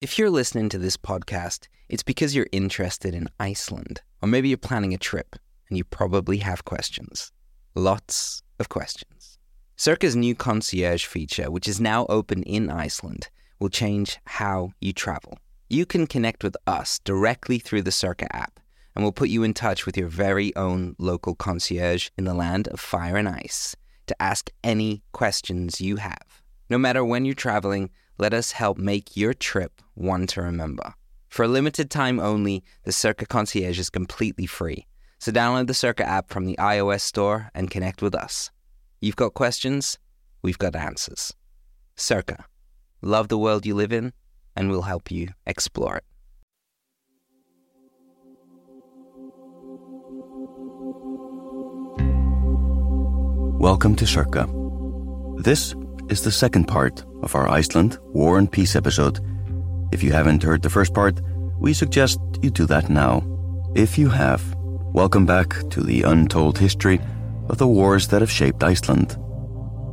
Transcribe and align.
If 0.00 0.18
you're 0.18 0.30
listening 0.30 0.70
to 0.70 0.78
this 0.78 0.96
podcast, 0.96 1.68
it's 1.90 2.02
because 2.02 2.34
you're 2.34 2.46
interested 2.52 3.14
in 3.14 3.28
Iceland, 3.38 4.00
or 4.22 4.28
maybe 4.30 4.48
you're 4.48 4.56
planning 4.56 4.94
a 4.94 4.98
trip 4.98 5.36
and 5.68 5.76
you 5.76 5.84
probably 5.84 6.38
have 6.38 6.64
questions. 6.64 7.32
Lots 7.74 8.42
of 8.58 8.70
questions. 8.70 9.36
Cerca's 9.76 10.16
new 10.16 10.34
concierge 10.34 11.04
feature, 11.04 11.50
which 11.50 11.68
is 11.68 11.82
now 11.82 12.06
open 12.06 12.42
in 12.44 12.70
Iceland, 12.70 13.28
will 13.58 13.68
change 13.68 14.18
how 14.24 14.70
you 14.80 14.94
travel. 14.94 15.38
You 15.68 15.84
can 15.84 16.06
connect 16.06 16.42
with 16.44 16.56
us 16.66 16.98
directly 17.00 17.58
through 17.58 17.82
the 17.82 17.90
Cerca 17.90 18.26
app, 18.32 18.58
and 18.94 19.04
we'll 19.04 19.12
put 19.12 19.28
you 19.28 19.42
in 19.42 19.52
touch 19.52 19.84
with 19.84 19.98
your 19.98 20.08
very 20.08 20.56
own 20.56 20.96
local 20.98 21.34
concierge 21.34 22.08
in 22.16 22.24
the 22.24 22.32
land 22.32 22.68
of 22.68 22.80
fire 22.80 23.18
and 23.18 23.28
ice 23.28 23.76
to 24.06 24.16
ask 24.22 24.48
any 24.64 25.02
questions 25.12 25.78
you 25.78 25.96
have. 25.96 26.40
No 26.70 26.78
matter 26.78 27.04
when 27.04 27.26
you're 27.26 27.34
traveling, 27.34 27.90
let 28.20 28.34
us 28.34 28.52
help 28.52 28.76
make 28.76 29.16
your 29.16 29.32
trip 29.32 29.80
one 29.94 30.26
to 30.26 30.42
remember. 30.42 30.92
For 31.28 31.44
a 31.44 31.48
limited 31.48 31.90
time 31.90 32.20
only, 32.20 32.62
the 32.84 32.90
Cerca 32.90 33.26
Concierge 33.26 33.78
is 33.78 33.88
completely 33.88 34.44
free. 34.44 34.86
So 35.18 35.32
download 35.32 35.68
the 35.68 35.72
Cerca 35.72 36.04
app 36.04 36.28
from 36.28 36.44
the 36.44 36.54
iOS 36.58 37.00
store 37.00 37.48
and 37.54 37.70
connect 37.70 38.02
with 38.02 38.14
us. 38.14 38.50
You've 39.00 39.16
got 39.16 39.32
questions, 39.32 39.98
we've 40.42 40.58
got 40.58 40.76
answers. 40.76 41.32
Cerca. 41.96 42.44
Love 43.00 43.28
the 43.28 43.38
world 43.38 43.64
you 43.64 43.74
live 43.74 43.90
in, 43.90 44.12
and 44.54 44.68
we'll 44.68 44.82
help 44.82 45.10
you 45.10 45.30
explore 45.46 45.96
it. 45.96 46.04
Welcome 53.58 53.96
to 53.96 54.04
Cerca. 54.04 54.46
This 55.42 55.74
is 56.10 56.22
the 56.22 56.32
second 56.32 56.66
part 56.66 57.04
of 57.22 57.36
our 57.36 57.48
Iceland 57.48 57.98
War 58.12 58.36
and 58.36 58.50
Peace 58.50 58.74
episode. 58.74 59.20
If 59.92 60.02
you 60.02 60.12
haven't 60.12 60.42
heard 60.42 60.60
the 60.60 60.68
first 60.68 60.92
part, 60.92 61.20
we 61.58 61.72
suggest 61.72 62.18
you 62.42 62.50
do 62.50 62.66
that 62.66 62.90
now. 62.90 63.22
If 63.76 63.96
you 63.96 64.08
have, 64.08 64.42
welcome 64.92 65.24
back 65.24 65.54
to 65.70 65.82
the 65.82 66.02
untold 66.02 66.58
history 66.58 67.00
of 67.48 67.58
the 67.58 67.68
wars 67.68 68.08
that 68.08 68.22
have 68.22 68.30
shaped 68.30 68.64
Iceland. 68.64 69.16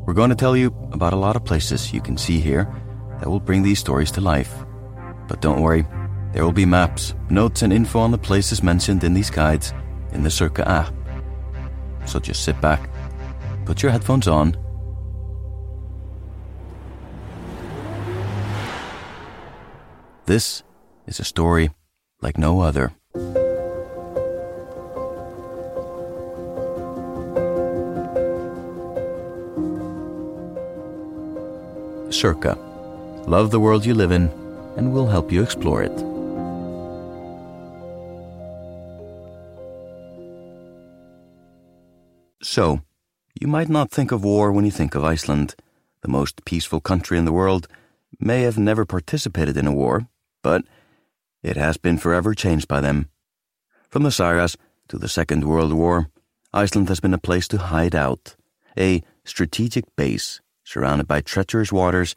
We're 0.07 0.15
going 0.15 0.31
to 0.31 0.35
tell 0.35 0.57
you 0.57 0.67
about 0.91 1.13
a 1.13 1.17
lot 1.17 1.35
of 1.35 1.45
places 1.45 1.93
you 1.93 2.01
can 2.01 2.17
see 2.17 2.39
here 2.39 2.67
that 3.19 3.29
will 3.29 3.39
bring 3.39 3.61
these 3.61 3.79
stories 3.79 4.11
to 4.13 4.21
life. 4.21 4.53
But 5.27 5.41
don't 5.41 5.61
worry, 5.61 5.85
there 6.33 6.43
will 6.43 6.51
be 6.51 6.65
maps, 6.65 7.13
notes, 7.29 7.61
and 7.61 7.71
info 7.71 7.99
on 7.99 8.11
the 8.11 8.17
places 8.17 8.63
mentioned 8.63 9.03
in 9.03 9.13
these 9.13 9.29
guides 9.29 9.71
in 10.13 10.23
the 10.23 10.29
Cerca 10.29 10.65
app. 10.65 10.93
So 12.07 12.19
just 12.19 12.43
sit 12.43 12.59
back 12.59 12.89
Put 13.67 13.83
your 13.83 13.91
headphones 13.91 14.29
on. 14.29 14.55
This 20.27 20.61
is 21.05 21.21
a 21.21 21.23
story 21.23 21.71
like 22.21 22.37
no 22.37 22.59
other. 22.59 22.91
Cerca. 32.09 32.57
Love 33.25 33.51
the 33.51 33.59
world 33.61 33.85
you 33.85 33.93
live 33.93 34.11
in, 34.11 34.29
and 34.75 34.91
we'll 34.91 35.07
help 35.07 35.31
you 35.31 35.41
explore 35.41 35.81
it. 35.81 35.97
So, 42.43 42.81
you 43.39 43.47
might 43.47 43.69
not 43.69 43.91
think 43.91 44.11
of 44.11 44.25
war 44.25 44.51
when 44.51 44.65
you 44.65 44.71
think 44.71 44.93
of 44.93 45.05
Iceland. 45.05 45.55
The 46.01 46.09
most 46.09 46.43
peaceful 46.43 46.81
country 46.81 47.17
in 47.17 47.23
the 47.23 47.31
world 47.31 47.69
may 48.19 48.41
have 48.41 48.57
never 48.57 48.83
participated 48.83 49.55
in 49.55 49.67
a 49.67 49.71
war, 49.71 50.09
but 50.47 50.63
it 51.43 51.57
has 51.57 51.75
been 51.75 51.97
forever 51.97 52.33
changed 52.33 52.69
by 52.69 52.79
them. 52.79 53.09
From 53.89 54.03
the 54.03 54.11
sagas 54.11 54.55
to 54.87 54.97
the 54.97 55.09
Second 55.09 55.43
World 55.43 55.73
War, 55.73 56.09
Iceland 56.53 56.87
has 56.87 57.01
been 57.01 57.13
a 57.13 57.25
place 57.29 57.49
to 57.49 57.57
hide 57.57 57.93
out, 57.93 58.37
a 58.77 59.03
strategic 59.25 59.83
base 59.97 60.39
surrounded 60.63 61.05
by 61.05 61.19
treacherous 61.19 61.73
waters, 61.73 62.15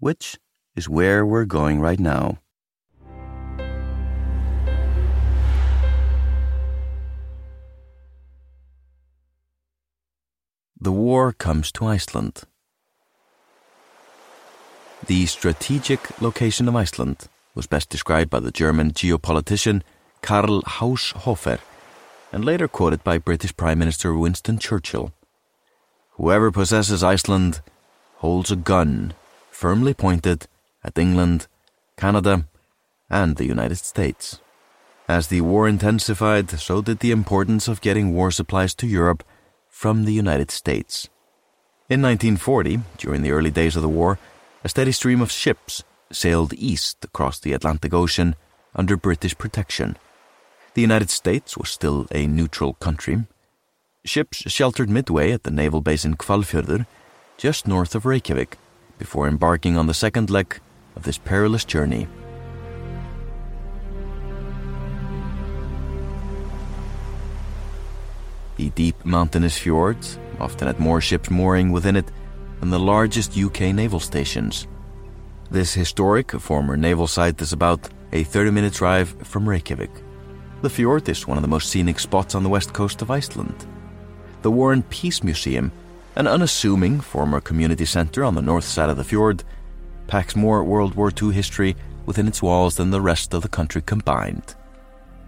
which 0.00 0.36
is 0.74 0.88
where 0.88 1.24
we're 1.24 1.44
going 1.44 1.80
right 1.80 2.00
now. 2.00 2.38
the 10.82 10.90
war 10.90 11.30
comes 11.32 11.70
to 11.70 11.84
Iceland. 11.84 12.42
The 15.06 15.26
strategic 15.26 16.00
location 16.22 16.66
of 16.68 16.74
Iceland 16.74 17.28
was 17.54 17.66
best 17.66 17.88
described 17.88 18.30
by 18.30 18.40
the 18.40 18.50
German 18.50 18.92
geopolitician 18.92 19.82
Karl 20.22 20.62
Haushofer 20.62 21.58
and 22.32 22.44
later 22.44 22.68
quoted 22.68 23.02
by 23.02 23.18
British 23.18 23.56
Prime 23.56 23.78
Minister 23.78 24.14
Winston 24.14 24.58
Churchill. 24.58 25.12
Whoever 26.12 26.50
possesses 26.50 27.02
Iceland 27.02 27.60
holds 28.16 28.50
a 28.50 28.56
gun 28.56 29.14
firmly 29.50 29.94
pointed 29.94 30.46
at 30.84 30.98
England, 30.98 31.46
Canada, 31.96 32.46
and 33.08 33.36
the 33.36 33.46
United 33.46 33.76
States. 33.76 34.40
As 35.08 35.26
the 35.26 35.40
war 35.40 35.66
intensified, 35.66 36.50
so 36.50 36.80
did 36.80 37.00
the 37.00 37.10
importance 37.10 37.66
of 37.66 37.80
getting 37.80 38.14
war 38.14 38.30
supplies 38.30 38.74
to 38.76 38.86
Europe 38.86 39.24
from 39.68 40.04
the 40.04 40.12
United 40.12 40.50
States. 40.50 41.08
In 41.88 42.00
1940, 42.02 42.80
during 42.98 43.22
the 43.22 43.32
early 43.32 43.50
days 43.50 43.74
of 43.74 43.82
the 43.82 43.88
war, 43.88 44.18
a 44.62 44.68
steady 44.68 44.92
stream 44.92 45.20
of 45.20 45.32
ships 45.32 45.82
sailed 46.12 46.52
east 46.54 47.04
across 47.04 47.38
the 47.38 47.52
Atlantic 47.52 47.94
Ocean 47.94 48.34
under 48.74 48.96
British 48.96 49.36
protection. 49.36 49.96
The 50.74 50.82
United 50.82 51.10
States 51.10 51.56
was 51.56 51.68
still 51.68 52.06
a 52.12 52.26
neutral 52.26 52.74
country. 52.74 53.26
Ships 54.04 54.38
sheltered 54.50 54.88
midway 54.88 55.32
at 55.32 55.42
the 55.42 55.50
naval 55.50 55.80
base 55.80 56.04
in 56.04 56.16
Hvalfjörður, 56.16 56.86
just 57.36 57.66
north 57.66 57.94
of 57.94 58.06
Reykjavik, 58.06 58.56
before 58.98 59.28
embarking 59.28 59.76
on 59.76 59.86
the 59.86 59.94
second 59.94 60.30
leg 60.30 60.60
of 60.96 61.02
this 61.02 61.18
perilous 61.18 61.64
journey. 61.64 62.06
The 68.56 68.70
deep 68.70 69.04
mountainous 69.04 69.58
fjords 69.58 70.18
often 70.38 70.66
had 70.66 70.78
more 70.78 71.00
ships 71.00 71.30
mooring 71.30 71.72
within 71.72 71.96
it 71.96 72.10
than 72.60 72.70
the 72.70 72.78
largest 72.78 73.36
UK 73.36 73.74
naval 73.74 74.00
stations. 74.00 74.66
This 75.50 75.74
historic 75.74 76.30
former 76.30 76.76
naval 76.76 77.08
site 77.08 77.42
is 77.42 77.52
about 77.52 77.88
a 78.12 78.22
30 78.22 78.52
minute 78.52 78.72
drive 78.72 79.08
from 79.24 79.48
Reykjavik. 79.48 79.90
The 80.62 80.70
fjord 80.70 81.08
is 81.08 81.26
one 81.26 81.38
of 81.38 81.42
the 81.42 81.48
most 81.48 81.70
scenic 81.70 81.98
spots 81.98 82.36
on 82.36 82.44
the 82.44 82.48
west 82.48 82.72
coast 82.72 83.02
of 83.02 83.10
Iceland. 83.10 83.66
The 84.42 84.50
War 84.52 84.72
and 84.72 84.88
Peace 84.90 85.24
Museum, 85.24 85.72
an 86.14 86.28
unassuming 86.28 87.00
former 87.00 87.40
community 87.40 87.84
centre 87.84 88.22
on 88.24 88.36
the 88.36 88.42
north 88.42 88.62
side 88.62 88.90
of 88.90 88.96
the 88.96 89.02
fjord, 89.02 89.42
packs 90.06 90.36
more 90.36 90.62
World 90.62 90.94
War 90.94 91.10
II 91.20 91.32
history 91.32 91.74
within 92.06 92.28
its 92.28 92.40
walls 92.40 92.76
than 92.76 92.92
the 92.92 93.00
rest 93.00 93.34
of 93.34 93.42
the 93.42 93.48
country 93.48 93.82
combined. 93.82 94.54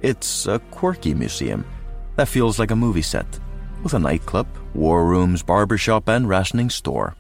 It's 0.02 0.46
a 0.46 0.60
quirky 0.70 1.14
museum 1.14 1.66
that 2.14 2.28
feels 2.28 2.60
like 2.60 2.70
a 2.70 2.76
movie 2.76 3.02
set, 3.02 3.40
with 3.82 3.92
a 3.92 3.98
nightclub, 3.98 4.46
war 4.72 5.04
rooms, 5.04 5.42
barbershop, 5.42 6.08
and 6.08 6.28
rationing 6.28 6.70
store. 6.70 7.16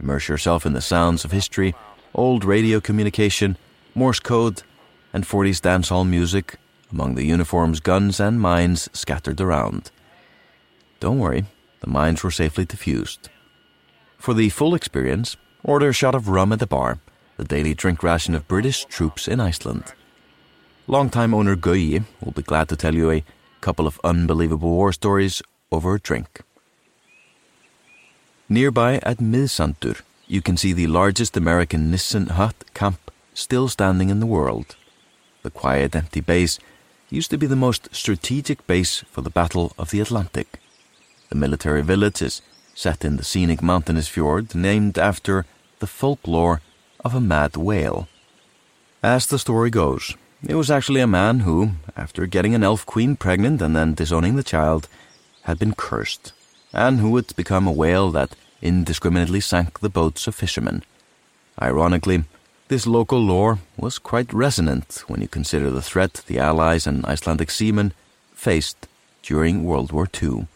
Immerse 0.00 0.28
yourself 0.28 0.64
in 0.64 0.72
the 0.72 0.80
sounds 0.80 1.24
of 1.24 1.32
history, 1.32 1.74
old 2.14 2.44
radio 2.44 2.80
communication, 2.80 3.56
Morse 3.94 4.20
code, 4.20 4.62
and 5.12 5.26
40s 5.26 5.60
dancehall 5.60 6.08
music 6.08 6.56
among 6.90 7.14
the 7.14 7.24
uniforms, 7.24 7.80
guns, 7.80 8.20
and 8.20 8.40
mines 8.40 8.88
scattered 8.92 9.40
around. 9.40 9.90
Don't 11.00 11.18
worry, 11.18 11.44
the 11.80 11.90
mines 11.90 12.22
were 12.22 12.30
safely 12.30 12.64
diffused. 12.64 13.28
For 14.16 14.34
the 14.34 14.48
full 14.48 14.74
experience, 14.74 15.36
order 15.62 15.90
a 15.90 15.92
shot 15.92 16.14
of 16.14 16.28
rum 16.28 16.52
at 16.52 16.58
the 16.58 16.66
bar, 16.66 16.98
the 17.36 17.44
daily 17.44 17.74
drink 17.74 18.02
ration 18.02 18.34
of 18.34 18.48
British 18.48 18.84
troops 18.86 19.28
in 19.28 19.40
Iceland. 19.40 19.92
Longtime 20.86 21.34
owner 21.34 21.54
Gaui 21.54 22.04
will 22.24 22.32
be 22.32 22.42
glad 22.42 22.68
to 22.70 22.76
tell 22.76 22.94
you 22.94 23.10
a 23.10 23.24
couple 23.60 23.86
of 23.86 24.00
unbelievable 24.02 24.70
war 24.70 24.92
stories 24.92 25.42
over 25.70 25.94
a 25.94 26.00
drink. 26.00 26.40
Nearby 28.50 28.94
at 29.02 29.18
Miðsandur, 29.18 30.00
you 30.26 30.40
can 30.40 30.56
see 30.56 30.72
the 30.72 30.86
largest 30.86 31.36
American 31.36 31.90
Nissen 31.90 32.28
hut 32.28 32.54
camp 32.72 33.10
still 33.34 33.68
standing 33.68 34.08
in 34.08 34.20
the 34.20 34.26
world. 34.26 34.74
The 35.42 35.50
quiet, 35.50 35.94
empty 35.94 36.22
base 36.22 36.58
used 37.10 37.30
to 37.30 37.36
be 37.36 37.46
the 37.46 37.56
most 37.56 37.94
strategic 37.94 38.66
base 38.66 39.04
for 39.10 39.20
the 39.20 39.28
Battle 39.28 39.72
of 39.78 39.90
the 39.90 40.00
Atlantic. 40.00 40.60
The 41.28 41.34
military 41.34 41.82
village 41.82 42.22
is 42.22 42.40
set 42.74 43.04
in 43.04 43.18
the 43.18 43.24
scenic 43.24 43.60
mountainous 43.62 44.08
fjord 44.08 44.54
named 44.54 44.96
after 44.96 45.44
the 45.80 45.86
folklore 45.86 46.62
of 47.04 47.14
a 47.14 47.20
mad 47.20 47.54
whale. 47.54 48.08
As 49.02 49.26
the 49.26 49.38
story 49.38 49.68
goes, 49.68 50.16
it 50.42 50.54
was 50.54 50.70
actually 50.70 51.02
a 51.02 51.06
man 51.06 51.40
who, 51.40 51.72
after 51.98 52.24
getting 52.24 52.54
an 52.54 52.64
elf 52.64 52.86
queen 52.86 53.14
pregnant 53.14 53.60
and 53.60 53.76
then 53.76 53.92
disowning 53.92 54.36
the 54.36 54.42
child, 54.42 54.88
had 55.42 55.58
been 55.58 55.74
cursed, 55.74 56.32
and 56.72 57.00
who 57.00 57.16
had 57.16 57.34
become 57.36 57.66
a 57.66 57.72
whale 57.72 58.10
that 58.10 58.36
indiscriminately 58.60 59.40
sank 59.40 59.80
the 59.80 59.88
boats 59.88 60.26
of 60.26 60.34
fishermen. 60.34 60.82
Ironically, 61.60 62.24
This 62.68 62.86
local 62.86 63.18
lore 63.18 63.60
was 63.78 63.98
quite 63.98 64.30
resonant 64.30 65.02
when 65.06 65.22
you 65.22 65.28
consider 65.28 65.70
the 65.70 65.80
threat 65.80 66.22
the 66.26 66.38
Allies 66.38 66.86
and 66.86 67.02
Icelandic 67.06 67.50
seamen 67.50 67.94
faced 68.34 68.86
during 69.22 69.64
World 69.64 69.90
War 69.90 70.06
II. 70.22 70.46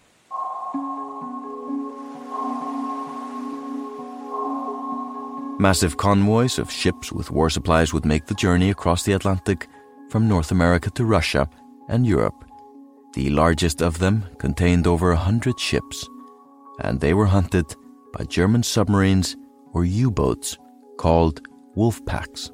Massive 5.58 5.96
convoys 5.96 6.58
of 6.58 6.70
ships 6.70 7.10
with 7.10 7.30
war 7.30 7.48
supplies 7.48 7.94
would 7.94 8.04
make 8.04 8.26
the 8.26 8.34
journey 8.34 8.68
across 8.68 9.04
the 9.04 9.14
Atlantic 9.14 9.66
from 10.10 10.28
North 10.28 10.50
America 10.50 10.90
to 10.90 11.06
Russia 11.06 11.48
and 11.88 12.06
Europe. 12.06 12.44
The 13.14 13.30
largest 13.30 13.82
of 13.82 13.98
them 13.98 14.24
contained 14.38 14.86
over 14.86 15.12
a 15.12 15.16
hundred 15.16 15.60
ships, 15.60 16.08
and 16.80 16.98
they 16.98 17.12
were 17.12 17.26
hunted 17.26 17.76
by 18.12 18.24
German 18.24 18.62
submarines 18.62 19.36
or 19.72 19.84
U 19.84 20.10
boats 20.10 20.56
called 20.96 21.46
wolf 21.74 22.04
packs. 22.06 22.50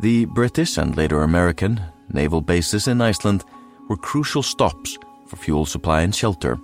The 0.00 0.24
British 0.26 0.76
and 0.76 0.96
later 0.96 1.22
American 1.22 1.80
naval 2.12 2.40
bases 2.40 2.88
in 2.88 3.00
Iceland 3.00 3.44
were 3.88 3.96
crucial 3.96 4.42
stops 4.42 4.98
for 5.26 5.36
fuel 5.36 5.66
supply 5.66 6.02
and 6.02 6.14
shelter, 6.14 6.58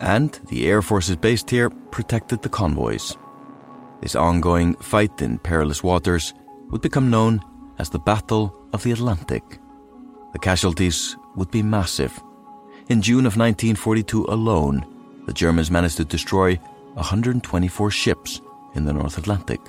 and 0.00 0.38
the 0.48 0.66
Air 0.68 0.82
Forces 0.82 1.16
based 1.16 1.50
here 1.50 1.70
protected 1.70 2.42
the 2.42 2.48
convoys. 2.48 3.16
This 4.00 4.14
ongoing 4.14 4.74
fight 4.76 5.22
in 5.22 5.38
perilous 5.38 5.82
waters 5.82 6.34
would 6.70 6.82
become 6.82 7.10
known 7.10 7.40
as 7.78 7.90
the 7.90 7.98
Battle 7.98 8.68
of 8.72 8.82
the 8.82 8.92
Atlantic. 8.92 9.42
The 10.32 10.38
casualties 10.38 11.16
would 11.36 11.50
be 11.50 11.62
massive. 11.62 12.20
In 12.88 13.02
June 13.02 13.26
of 13.26 13.36
1942 13.36 14.26
alone, 14.28 14.84
the 15.26 15.32
Germans 15.32 15.70
managed 15.70 15.96
to 15.98 16.04
destroy 16.04 16.56
124 16.94 17.90
ships 17.90 18.40
in 18.74 18.84
the 18.84 18.92
North 18.92 19.18
Atlantic. 19.18 19.60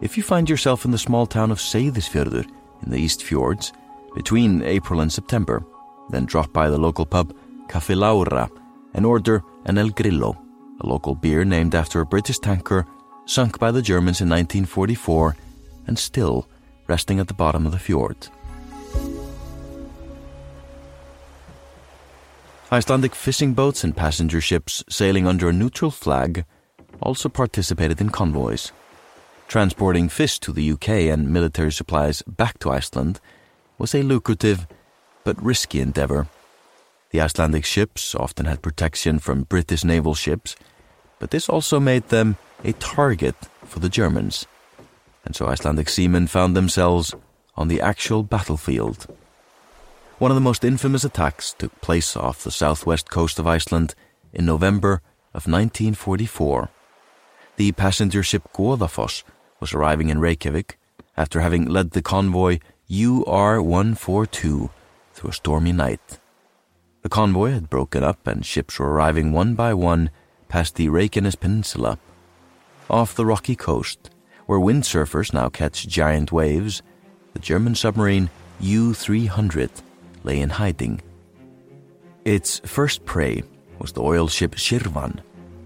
If 0.00 0.16
you 0.16 0.22
find 0.22 0.48
yourself 0.48 0.84
in 0.84 0.90
the 0.90 0.98
small 0.98 1.26
town 1.26 1.50
of 1.50 1.58
Seyðisfjörður 1.58 2.46
in 2.82 2.90
the 2.90 2.98
East 2.98 3.22
Fjords 3.22 3.72
between 4.14 4.62
April 4.62 5.00
and 5.00 5.12
September, 5.12 5.64
then 6.10 6.24
drop 6.24 6.52
by 6.52 6.68
the 6.68 6.78
local 6.78 7.06
pub 7.06 7.34
Café 7.68 7.96
Laura 7.96 8.50
and 8.94 9.06
order 9.06 9.42
an 9.64 9.78
El 9.78 9.90
Grillo 9.90 10.42
a 10.82 10.86
local 10.86 11.14
beer 11.14 11.44
named 11.44 11.74
after 11.74 12.00
a 12.00 12.06
British 12.06 12.38
tanker 12.38 12.86
sunk 13.24 13.58
by 13.58 13.70
the 13.70 13.82
Germans 13.82 14.20
in 14.20 14.28
1944 14.28 15.36
and 15.86 15.98
still 15.98 16.48
resting 16.88 17.20
at 17.20 17.28
the 17.28 17.34
bottom 17.34 17.66
of 17.66 17.72
the 17.72 17.78
fjord. 17.78 18.28
Icelandic 22.72 23.14
fishing 23.14 23.52
boats 23.52 23.84
and 23.84 23.94
passenger 23.94 24.40
ships 24.40 24.82
sailing 24.88 25.26
under 25.26 25.50
a 25.50 25.52
neutral 25.52 25.90
flag 25.90 26.46
also 27.02 27.28
participated 27.28 28.00
in 28.00 28.08
convoys. 28.08 28.72
Transporting 29.46 30.08
fish 30.08 30.38
to 30.38 30.54
the 30.54 30.72
UK 30.72 30.88
and 31.12 31.30
military 31.30 31.70
supplies 31.70 32.22
back 32.22 32.58
to 32.60 32.70
Iceland 32.70 33.20
was 33.76 33.94
a 33.94 34.02
lucrative 34.02 34.66
but 35.22 35.42
risky 35.44 35.80
endeavour. 35.80 36.28
The 37.10 37.20
Icelandic 37.20 37.66
ships 37.66 38.14
often 38.14 38.46
had 38.46 38.62
protection 38.62 39.18
from 39.18 39.42
British 39.42 39.84
naval 39.84 40.14
ships 40.14 40.56
but 41.18 41.30
this 41.30 41.50
also 41.50 41.78
made 41.78 42.08
them 42.08 42.38
a 42.64 42.72
target 42.72 43.36
for 43.66 43.80
the 43.80 43.90
Germans, 43.90 44.46
and 45.26 45.36
so 45.36 45.46
Icelandic 45.46 45.90
seamen 45.90 46.26
found 46.26 46.56
themselves 46.56 47.14
on 47.54 47.68
the 47.68 47.82
actual 47.82 48.22
battlefield. 48.22 49.06
One 50.22 50.30
of 50.30 50.36
the 50.36 50.40
most 50.40 50.62
infamous 50.62 51.02
attacks 51.02 51.52
took 51.52 51.80
place 51.80 52.16
off 52.16 52.44
the 52.44 52.52
southwest 52.52 53.10
coast 53.10 53.40
of 53.40 53.46
Iceland 53.48 53.96
in 54.32 54.46
November 54.46 55.02
of 55.34 55.48
1944. 55.48 56.70
The 57.56 57.72
passenger 57.72 58.22
ship 58.22 58.44
Goðafoss 58.54 59.24
was 59.58 59.72
arriving 59.72 60.10
in 60.10 60.20
Reykjavik 60.20 60.78
after 61.16 61.40
having 61.40 61.64
led 61.64 61.90
the 61.90 62.02
convoy 62.02 62.60
UR 62.88 63.60
142 63.60 64.70
through 65.12 65.30
a 65.30 65.32
stormy 65.32 65.72
night. 65.72 66.20
The 67.02 67.08
convoy 67.08 67.50
had 67.50 67.68
broken 67.68 68.04
up 68.04 68.24
and 68.24 68.46
ships 68.46 68.78
were 68.78 68.92
arriving 68.92 69.32
one 69.32 69.56
by 69.56 69.74
one 69.74 70.08
past 70.46 70.76
the 70.76 70.86
Reykjanes 70.86 71.34
Peninsula. 71.34 71.98
Off 72.88 73.16
the 73.16 73.26
rocky 73.26 73.56
coast, 73.56 74.08
where 74.46 74.60
windsurfers 74.60 75.34
now 75.34 75.48
catch 75.48 75.88
giant 75.88 76.30
waves, 76.30 76.80
the 77.32 77.40
German 77.40 77.74
submarine 77.74 78.30
U 78.60 78.94
300 78.94 79.72
lay 80.24 80.40
in 80.40 80.50
hiding. 80.50 81.00
Its 82.24 82.60
first 82.60 83.04
prey 83.04 83.42
was 83.78 83.92
the 83.92 84.02
oil 84.02 84.28
ship 84.28 84.54
Shirvan, 84.54 85.20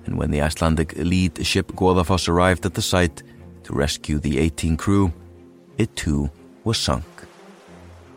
and 0.06 0.16
when 0.16 0.30
the 0.30 0.42
Icelandic 0.42 0.94
lead 0.96 1.46
ship 1.46 1.72
Goðafoss 1.72 2.28
arrived 2.28 2.64
at 2.64 2.74
the 2.74 2.82
site 2.82 3.22
to 3.64 3.72
rescue 3.74 4.18
the 4.18 4.38
18 4.38 4.76
crew, 4.76 5.12
it 5.76 5.94
too 5.96 6.30
was 6.64 6.78
sunk. 6.78 7.04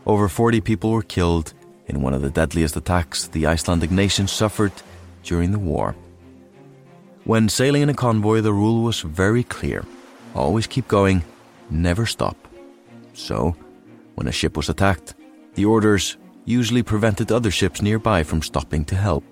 Over 0.06 0.28
40 0.28 0.60
people 0.60 0.90
were 0.90 1.02
killed 1.02 1.52
in 1.86 2.02
one 2.02 2.14
of 2.14 2.22
the 2.22 2.30
deadliest 2.30 2.76
attacks 2.76 3.28
the 3.28 3.46
Icelandic 3.46 3.90
nation 3.90 4.26
suffered 4.26 4.72
during 5.22 5.52
the 5.52 5.58
war. 5.58 5.94
When 7.24 7.48
sailing 7.48 7.82
in 7.82 7.90
a 7.90 7.94
convoy, 7.94 8.40
the 8.40 8.52
rule 8.52 8.82
was 8.82 9.00
very 9.00 9.44
clear 9.44 9.84
always 10.34 10.66
keep 10.66 10.88
going, 10.88 11.22
never 11.70 12.06
stop. 12.06 12.36
So, 13.14 13.56
when 14.14 14.28
a 14.28 14.32
ship 14.32 14.56
was 14.56 14.68
attacked, 14.68 15.14
the 15.54 15.64
orders 15.64 16.16
usually 16.50 16.82
prevented 16.82 17.30
other 17.30 17.50
ships 17.50 17.80
nearby 17.80 18.22
from 18.22 18.42
stopping 18.42 18.84
to 18.86 18.96
help. 18.96 19.24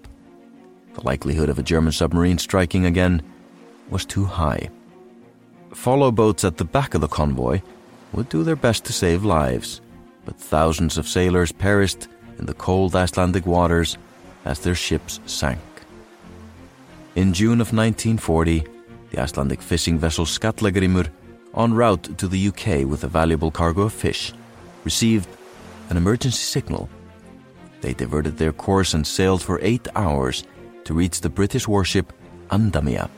The 0.95 1.05
likelihood 1.05 1.49
of 1.49 1.59
a 1.59 1.63
German 1.63 1.93
submarine 1.93 2.39
striking 2.39 2.87
again 2.87 3.23
was 3.91 4.05
too 4.05 4.25
high. 4.25 4.71
Follow 5.75 6.11
boats 6.11 6.45
at 6.45 6.57
the 6.57 6.65
back 6.65 6.95
of 6.95 7.01
the 7.01 7.09
convoy 7.09 7.61
would 8.13 8.29
do 8.29 8.43
their 8.43 8.57
best 8.57 8.85
to 8.87 8.93
save 8.93 9.25
lives, 9.25 9.81
but 10.25 10.37
thousands 10.37 10.97
of 10.97 11.07
sailors 11.07 11.53
perished 11.53 12.09
in 12.39 12.47
the 12.47 12.55
cold 12.55 12.97
Icelandic 12.97 13.47
waters 13.47 13.99
as 14.45 14.61
their 14.61 14.75
ships 14.75 15.21
sank. 15.27 15.61
In 17.17 17.33
June 17.33 17.61
of 17.61 17.73
1940, 17.73 18.65
the 19.11 19.21
Icelandic 19.21 19.61
fishing 19.61 19.99
vessel 19.99 20.25
Skallagrimur, 20.25 21.09
en 21.57 21.75
route 21.75 22.19
to 22.19 22.29
the 22.29 22.49
UK 22.49 22.87
with 22.89 23.05
a 23.05 23.09
valuable 23.09 23.51
cargo 23.51 23.83
of 23.83 23.93
fish, 23.93 24.33
received 24.85 25.29
an 25.91 25.97
emergency 25.97 26.39
signal. 26.39 26.89
They 27.81 27.95
diverted 27.95 28.37
their 28.37 28.53
course 28.53 28.95
and 28.95 29.07
sailed 29.07 29.43
for 29.43 29.59
eight 29.63 29.87
hours 29.95 30.45
to 30.85 30.95
reach 30.95 31.21
the 31.21 31.29
British 31.29 31.69
warship 31.69 32.13
Andania. 32.51 33.09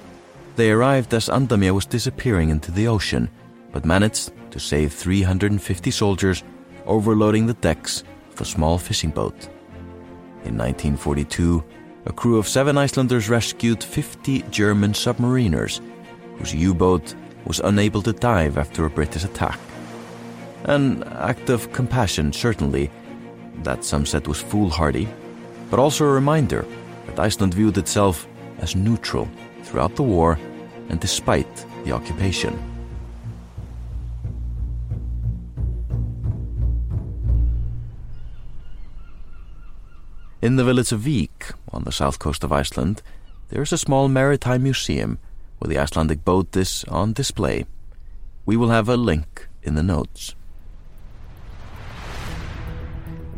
They 0.57 0.71
arrived 0.71 1.15
as 1.15 1.29
Andania 1.29 1.73
was 1.73 1.87
disappearing 1.87 2.51
into 2.51 2.71
the 2.71 2.89
ocean, 2.89 3.29
but 3.73 3.85
managed 3.85 4.33
to 4.51 4.61
save 4.61 4.93
350 4.93 5.91
soldiers 5.91 6.43
overloading 6.87 7.47
the 7.47 7.55
decks 7.55 8.03
of 8.33 8.41
a 8.41 8.45
small 8.45 8.77
fishing 8.79 9.11
boat. 9.11 9.49
In 10.45 10.57
1942, 10.57 11.63
a 12.07 12.13
crew 12.13 12.39
of 12.39 12.49
seven 12.49 12.77
Icelanders 12.79 13.29
rescued 13.29 13.85
50 13.85 14.43
German 14.51 14.93
submariners 14.93 15.81
whose 16.39 16.55
U 16.55 16.75
boat 16.75 17.15
was 17.45 17.61
unable 17.61 18.03
to 18.03 18.13
dive 18.13 18.59
after 18.59 18.85
a 18.85 18.91
British 18.91 19.25
attack. 19.25 19.59
An 20.65 21.03
act 21.05 21.51
of 21.51 21.73
compassion, 21.73 22.33
certainly, 22.33 22.91
that 23.65 23.85
some 23.85 24.07
said 24.07 24.27
was 24.27 24.41
foolhardy, 24.41 25.09
but 25.71 25.79
also 25.79 26.05
a 26.05 26.13
reminder 26.13 26.65
that 27.07 27.19
Iceland 27.19 27.55
viewed 27.55 27.79
itself 27.79 28.27
as 28.59 28.77
neutral 28.77 29.29
throughout 29.63 29.97
the 29.97 30.03
war 30.03 30.39
and 30.89 31.01
despite 31.01 31.67
the 31.85 31.93
occupation. 31.93 32.59
In 40.43 40.57
the 40.57 40.65
village 40.65 40.91
of 40.91 41.03
Vík, 41.03 41.53
on 41.71 41.85
the 41.85 41.93
south 41.93 42.19
coast 42.19 42.43
of 42.43 42.53
Iceland, 42.53 43.03
there 43.51 43.61
is 43.63 43.73
a 43.73 43.79
small 43.79 44.09
maritime 44.09 44.63
museum 44.63 45.19
where 45.59 45.69
the 45.69 45.79
Icelandic 45.79 46.25
boat 46.25 46.57
is 46.57 46.85
on 46.89 47.13
display. 47.13 47.67
We 48.47 48.57
will 48.57 48.71
have 48.71 48.89
a 48.89 48.97
link 48.97 49.49
in 49.63 49.75
the 49.75 49.83
notes. 49.83 50.35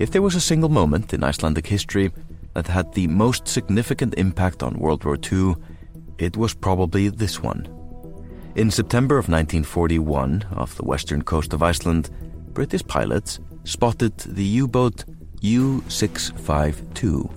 If 0.02 0.10
there 0.10 0.20
was 0.20 0.34
a 0.34 0.40
single 0.40 0.68
moment 0.68 1.14
in 1.14 1.22
Icelandic 1.22 1.64
history 1.64 2.10
that 2.54 2.66
had 2.66 2.92
the 2.92 3.06
most 3.06 3.46
significant 3.46 4.14
impact 4.14 4.64
on 4.64 4.80
World 4.80 5.04
War 5.04 5.16
II, 5.16 5.54
it 6.18 6.36
was 6.36 6.54
probably 6.54 7.08
this 7.08 7.40
one. 7.40 7.68
In 8.56 8.68
September 8.68 9.14
of 9.16 9.28
1941, 9.28 10.44
off 10.56 10.74
the 10.74 10.84
western 10.84 11.22
coast 11.22 11.52
of 11.52 11.62
Iceland, 11.62 12.10
British 12.52 12.84
pilots 12.84 13.38
spotted 13.62 14.18
the 14.18 14.42
U 14.42 14.66
boat 14.66 15.04
U 15.40 15.84
652. 15.86 17.30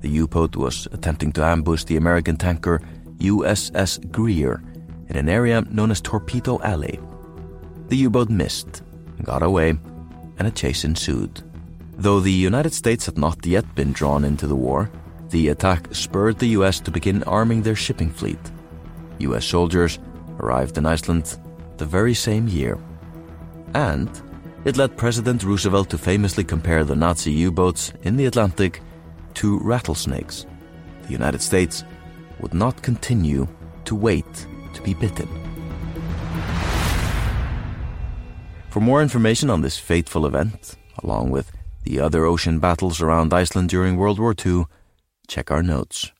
The 0.00 0.10
U 0.10 0.28
boat 0.28 0.54
was 0.54 0.86
attempting 0.92 1.32
to 1.32 1.44
ambush 1.44 1.82
the 1.82 1.96
American 1.96 2.36
tanker 2.36 2.82
USS 3.18 4.12
Greer 4.12 4.62
in 5.08 5.16
an 5.16 5.28
area 5.28 5.62
known 5.62 5.90
as 5.90 6.00
Torpedo 6.00 6.60
Alley. 6.62 7.00
The 7.88 7.96
U 7.96 8.10
boat 8.10 8.30
missed, 8.30 8.84
got 9.24 9.42
away, 9.42 9.70
and 10.38 10.46
a 10.46 10.52
chase 10.52 10.84
ensued. 10.84 11.42
Though 11.96 12.20
the 12.20 12.32
United 12.32 12.74
States 12.74 13.06
had 13.06 13.18
not 13.18 13.46
yet 13.46 13.74
been 13.74 13.92
drawn 13.92 14.24
into 14.24 14.46
the 14.46 14.56
war, 14.56 14.90
the 15.30 15.48
attack 15.48 15.94
spurred 15.94 16.38
the 16.38 16.48
US 16.58 16.80
to 16.80 16.90
begin 16.90 17.22
arming 17.24 17.62
their 17.62 17.76
shipping 17.76 18.10
fleet. 18.10 18.38
US 19.18 19.44
soldiers 19.44 19.98
arrived 20.40 20.76
in 20.76 20.86
Iceland 20.86 21.38
the 21.76 21.86
very 21.86 22.14
same 22.14 22.48
year. 22.48 22.78
And 23.74 24.10
it 24.64 24.76
led 24.76 24.96
President 24.96 25.44
Roosevelt 25.44 25.90
to 25.90 25.98
famously 25.98 26.44
compare 26.44 26.84
the 26.84 26.96
Nazi 26.96 27.32
U 27.32 27.52
boats 27.52 27.92
in 28.02 28.16
the 28.16 28.26
Atlantic 28.26 28.80
to 29.34 29.58
rattlesnakes. 29.60 30.46
The 31.02 31.12
United 31.12 31.42
States 31.42 31.84
would 32.40 32.54
not 32.54 32.82
continue 32.82 33.46
to 33.84 33.94
wait 33.94 34.46
to 34.74 34.82
be 34.82 34.94
bitten. 34.94 35.28
For 38.70 38.80
more 38.80 39.02
information 39.02 39.50
on 39.50 39.60
this 39.60 39.78
fateful 39.78 40.26
event, 40.26 40.76
along 41.02 41.30
with 41.30 41.52
the 41.84 42.00
other 42.00 42.24
ocean 42.24 42.58
battles 42.58 43.00
around 43.00 43.32
Iceland 43.32 43.68
during 43.68 43.96
World 43.96 44.18
War 44.18 44.34
II, 44.34 44.64
check 45.28 45.50
our 45.50 45.62
notes. 45.62 46.10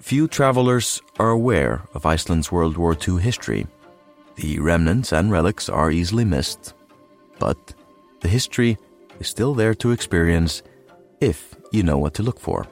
Few 0.00 0.26
travelers 0.26 1.00
are 1.18 1.30
aware 1.30 1.82
of 1.94 2.06
Iceland's 2.06 2.50
World 2.50 2.76
War 2.76 2.96
II 2.96 3.20
history. 3.20 3.66
The 4.36 4.58
remnants 4.58 5.12
and 5.12 5.30
relics 5.30 5.68
are 5.68 5.90
easily 5.90 6.24
missed, 6.24 6.74
but 7.38 7.74
the 8.20 8.28
history 8.28 8.78
is 9.20 9.28
still 9.28 9.54
there 9.54 9.74
to 9.74 9.90
experience 9.90 10.62
if 11.20 11.54
you 11.70 11.82
know 11.82 11.98
what 11.98 12.14
to 12.14 12.22
look 12.22 12.40
for. 12.40 12.66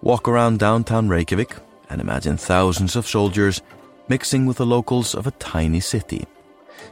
Walk 0.00 0.28
around 0.28 0.58
downtown 0.58 1.08
Reykjavik 1.08 1.56
and 1.90 2.00
imagine 2.00 2.36
thousands 2.36 2.96
of 2.96 3.06
soldiers 3.06 3.62
mixing 4.08 4.46
with 4.46 4.58
the 4.58 4.66
locals 4.66 5.14
of 5.14 5.26
a 5.26 5.32
tiny 5.32 5.80
city. 5.80 6.26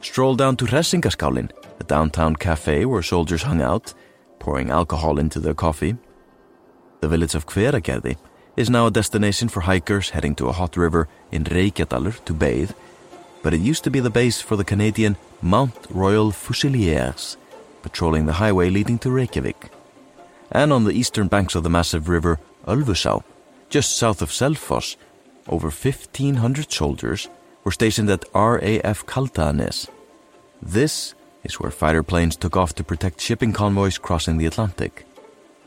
Stroll 0.01 0.37
down 0.37 0.57
to 0.57 0.65
Hressingarskálinn, 0.65 1.51
a 1.81 1.85
downtown 1.85 2.37
cafe 2.37 2.85
where 2.85 3.03
soldiers 3.03 3.43
hung 3.43 3.61
out, 3.61 3.95
pouring 4.39 4.71
alcohol 4.71 5.19
into 5.19 5.41
their 5.41 5.55
coffee. 5.55 5.97
The 7.01 7.09
village 7.09 7.35
of 7.35 7.47
Hveragerði 7.47 8.17
is 8.57 8.71
now 8.71 8.87
a 8.87 8.91
destination 8.91 9.49
for 9.49 9.61
hikers 9.61 10.11
heading 10.11 10.35
to 10.37 10.49
a 10.49 10.53
hot 10.53 10.77
river 10.77 11.09
in 11.31 11.45
Reykjadalur 11.45 12.25
to 12.25 12.33
bathe, 12.33 12.73
but 13.43 13.55
it 13.55 13.61
used 13.61 13.85
to 13.85 13.91
be 13.91 14.01
the 14.01 14.11
base 14.11 14.41
for 14.41 14.57
the 14.57 14.65
Canadian 14.65 15.17
Mount 15.41 15.87
Royal 15.91 16.31
Fusiliers, 16.31 17.37
patrolling 17.83 18.27
the 18.27 18.35
highway 18.35 18.71
leading 18.71 18.99
to 19.01 19.11
Reykjavik. 19.11 19.71
And 20.51 20.73
on 20.73 20.85
the 20.85 20.93
eastern 20.93 21.29
banks 21.29 21.55
of 21.55 21.63
the 21.63 21.71
massive 21.71 22.09
river 22.09 22.39
Ölfusá, 22.67 23.23
just 23.69 23.97
south 23.97 24.23
of 24.23 24.31
Selfoss, 24.31 24.97
over 25.49 25.69
1,500 25.69 26.71
soldiers 26.71 27.29
were 27.65 27.73
stationed 27.73 28.11
at 28.11 28.25
RAF 28.35 29.07
Kaldanes. 29.07 29.89
This 30.61 31.15
is 31.45 31.59
where 31.61 31.71
fighter 31.71 32.03
planes 32.03 32.37
took 32.37 32.57
off 32.57 32.75
to 32.75 32.85
protect 32.85 33.21
shipping 33.21 33.53
convoys 33.53 33.99
crossing 33.99 34.39
the 34.39 34.47
Atlantic. 34.47 35.07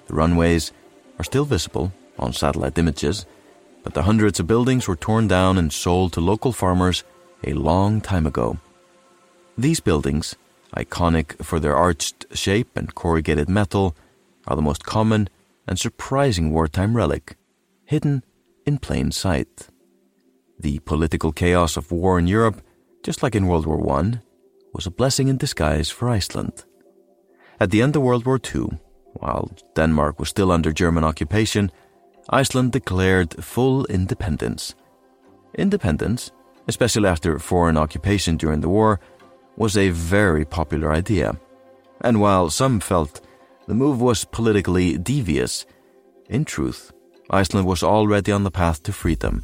The 0.08 0.14
runways 0.14 0.72
are 1.20 1.24
still 1.24 1.46
visible 1.46 1.92
on 2.18 2.34
satellite 2.34 2.78
images, 2.78 3.26
but 3.84 3.94
the 3.94 4.04
hundreds 4.04 4.40
of 4.40 4.48
buildings 4.48 4.88
were 4.88 4.96
torn 4.96 5.28
down 5.28 5.58
and 5.58 5.72
sold 5.72 6.14
to 6.14 6.22
local 6.22 6.52
farmers 6.52 7.04
a 7.44 7.54
long 7.54 8.02
time 8.02 8.26
ago. 8.26 8.58
These 9.58 9.80
buildings, 9.80 10.36
iconic 10.76 11.44
for 11.44 11.60
their 11.60 11.76
arched 11.76 12.26
shape 12.34 12.76
and 12.76 12.96
corrugated 12.96 13.50
metal, 13.50 13.96
are 14.48 14.56
the 14.56 14.62
most 14.62 14.84
common 14.84 15.30
and 15.68 15.80
surprising 15.80 16.52
wartime 16.52 16.96
relic, 16.96 17.36
hidden 17.86 18.24
in 18.66 18.78
plain 18.78 19.12
sight. 19.12 19.70
The 20.60 20.80
political 20.80 21.32
chaos 21.32 21.78
of 21.78 21.92
war 21.92 22.18
in 22.18 22.28
Europe, 22.28 22.62
just 23.04 23.22
like 23.22 23.36
in 23.36 23.48
World 23.48 23.66
War 23.66 24.00
I, 24.00 24.20
was 24.74 24.86
a 24.86 24.92
blessing 24.92 25.28
in 25.28 25.38
disguise 25.38 25.90
for 25.90 26.10
Iceland. 26.10 26.66
At 27.60 27.72
the 27.72 27.82
end 27.82 27.96
of 27.96 28.02
World 28.02 28.26
War 28.26 28.40
II, 28.40 28.80
while 29.14 29.52
Denmark 29.76 30.20
was 30.20 30.30
still 30.30 30.52
under 30.52 30.74
German 30.74 31.04
occupation, 31.04 31.72
Iceland 32.30 32.72
declared 32.72 33.44
full 33.44 33.86
independence. 33.86 34.76
Independence, 35.54 36.32
especially 36.68 37.08
after 37.08 37.40
foreign 37.40 37.78
occupation 37.78 38.38
during 38.38 38.62
the 38.62 38.70
war, 38.70 39.00
was 39.56 39.78
a 39.78 39.90
very 39.90 40.44
popular 40.44 40.92
idea. 40.92 41.38
And 42.02 42.20
while 42.20 42.50
some 42.50 42.80
felt 42.80 43.22
the 43.68 43.74
move 43.74 44.02
was 44.02 44.26
politically 44.26 44.98
devious, 44.98 45.66
in 46.30 46.44
truth, 46.44 46.92
Iceland 47.30 47.68
was 47.68 47.84
already 47.84 48.32
on 48.32 48.44
the 48.44 48.52
path 48.52 48.84
to 48.84 48.92
freedom. 48.92 49.44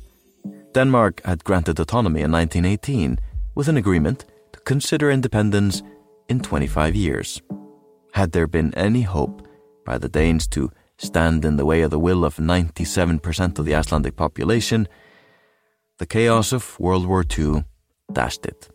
Denmark 0.73 1.21
had 1.25 1.43
granted 1.43 1.79
autonomy 1.79 2.21
in 2.21 2.31
1918 2.31 3.19
with 3.55 3.67
an 3.67 3.77
agreement 3.77 4.25
to 4.53 4.59
consider 4.61 5.11
independence 5.11 5.83
in 6.29 6.39
25 6.39 6.95
years. 6.95 7.41
Had 8.13 8.31
there 8.31 8.47
been 8.47 8.73
any 8.75 9.01
hope 9.01 9.45
by 9.85 9.97
the 9.97 10.09
Danes 10.09 10.47
to 10.47 10.71
stand 10.97 11.43
in 11.43 11.57
the 11.57 11.65
way 11.65 11.81
of 11.81 11.91
the 11.91 11.99
will 11.99 12.23
of 12.23 12.37
97% 12.37 13.59
of 13.59 13.65
the 13.65 13.75
Icelandic 13.75 14.15
population, 14.15 14.87
the 15.97 16.05
chaos 16.05 16.53
of 16.53 16.79
World 16.79 17.05
War 17.05 17.25
II 17.37 17.65
dashed 18.13 18.45
it. 18.45 18.69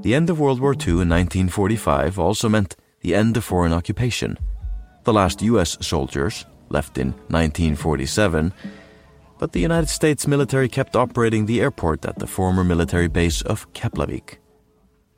The 0.00 0.14
end 0.14 0.30
of 0.30 0.40
World 0.40 0.60
War 0.60 0.72
II 0.72 1.02
in 1.02 1.08
1945 1.08 2.18
also 2.18 2.48
meant 2.48 2.76
the 3.02 3.14
end 3.14 3.36
of 3.36 3.44
foreign 3.44 3.72
occupation. 3.72 4.38
The 5.04 5.12
last 5.12 5.42
US 5.42 5.78
soldiers, 5.80 6.46
left 6.70 6.98
in 6.98 7.12
1947, 7.28 8.52
but 9.42 9.50
the 9.50 9.58
United 9.58 9.88
States 9.88 10.28
military 10.28 10.68
kept 10.68 10.94
operating 10.94 11.46
the 11.46 11.60
airport 11.60 12.04
at 12.04 12.16
the 12.20 12.28
former 12.28 12.62
military 12.62 13.08
base 13.08 13.42
of 13.42 13.66
Keflavik. 13.72 14.38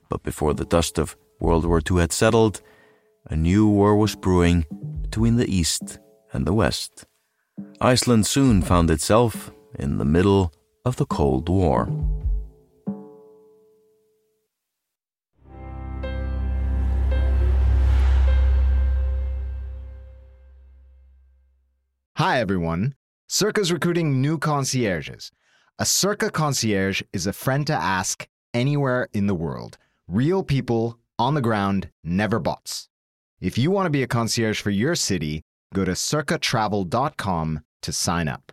But 0.09 0.23
before 0.23 0.55
the 0.55 0.65
dust 0.65 0.99
of 0.99 1.15
World 1.41 1.67
War 1.67 1.83
II 1.91 1.99
had 1.99 2.11
settled, 2.11 2.63
a 3.29 3.37
new 3.37 3.69
war 3.69 3.95
was 3.95 4.15
brewing 4.15 4.65
between 5.03 5.37
the 5.37 5.47
East 5.55 5.99
and 6.33 6.47
the 6.47 6.55
West. 6.55 7.05
Iceland 7.83 8.27
soon 8.27 8.63
found 8.63 8.91
itself 8.91 9.53
in 9.79 9.99
the 9.99 10.07
middle 10.07 10.55
of 10.87 10.97
the 10.97 11.05
Cold 11.05 11.51
War. 11.51 11.91
Hi, 22.17 22.41
everyone. 22.41 22.95
Cerca's 23.29 23.73
recruiting 23.73 24.21
new 24.21 24.39
concierges. 24.39 25.33
A 25.79 25.85
Cerca 25.85 26.31
concierge 26.31 27.03
is 27.13 27.27
a 27.27 27.33
friend 27.33 27.67
to 27.67 27.73
ask 27.73 28.29
anywhere 28.53 29.09
in 29.13 29.27
the 29.27 29.35
world. 29.35 29.79
Real 30.07 30.43
people 30.43 30.99
on 31.19 31.35
the 31.35 31.41
ground, 31.41 31.89
never 32.05 32.39
bots. 32.39 32.89
If 33.41 33.57
you 33.57 33.71
want 33.71 33.87
to 33.87 33.91
be 33.91 34.03
a 34.03 34.07
concierge 34.07 34.61
for 34.61 34.71
your 34.71 34.95
city, 34.95 35.43
go 35.73 35.85
to 35.85 35.93
cercatravel.com 35.93 37.61
to 37.83 37.93
sign 37.93 38.29
up. 38.29 38.53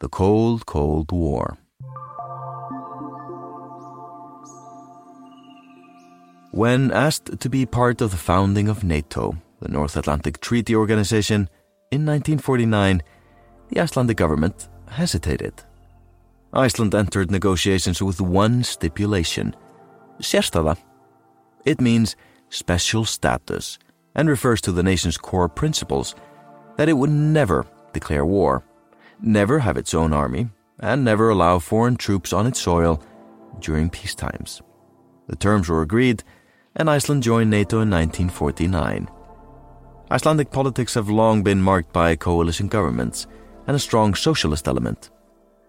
The 0.00 0.08
Cold, 0.08 0.64
Cold 0.64 1.10
War. 1.10 1.58
When 6.52 6.92
asked 6.92 7.40
to 7.40 7.48
be 7.48 7.66
part 7.66 8.00
of 8.00 8.12
the 8.12 8.16
founding 8.16 8.68
of 8.68 8.84
NATO, 8.84 9.36
the 9.60 9.68
North 9.68 9.96
Atlantic 9.96 10.40
Treaty 10.40 10.76
Organization, 10.76 11.48
in 11.90 12.06
1949, 12.06 13.02
the 13.70 13.80
Icelandic 13.80 14.16
government 14.16 14.68
hesitated. 14.88 15.54
Iceland 16.52 16.94
entered 16.94 17.32
negotiations 17.32 18.00
with 18.00 18.20
one 18.20 18.62
stipulation 18.62 19.56
sérstaða. 20.20 20.76
It 21.64 21.80
means 21.80 22.14
special 22.50 23.04
status 23.04 23.80
and 24.14 24.28
refers 24.28 24.60
to 24.60 24.70
the 24.70 24.84
nation's 24.84 25.18
core 25.18 25.48
principles 25.48 26.14
that 26.76 26.88
it 26.88 26.94
would 26.94 27.10
never 27.10 27.66
declare 27.92 28.24
war, 28.24 28.62
never 29.20 29.60
have 29.60 29.76
its 29.76 29.94
own 29.94 30.12
army, 30.12 30.48
and 30.80 31.04
never 31.04 31.30
allow 31.30 31.58
foreign 31.58 31.96
troops 31.96 32.32
on 32.32 32.46
its 32.46 32.60
soil 32.60 33.02
during 33.60 33.90
peacetimes. 33.90 34.62
The 35.26 35.36
terms 35.36 35.68
were 35.68 35.82
agreed, 35.82 36.22
and 36.76 36.88
Iceland 36.88 37.22
joined 37.22 37.50
NATO 37.50 37.80
in 37.80 37.90
1949. 37.90 39.08
Icelandic 40.10 40.50
politics 40.50 40.94
have 40.94 41.10
long 41.10 41.42
been 41.42 41.60
marked 41.60 41.92
by 41.92 42.16
coalition 42.16 42.68
governments 42.68 43.26
and 43.66 43.76
a 43.76 43.80
strong 43.80 44.14
socialist 44.14 44.66
element. 44.66 45.10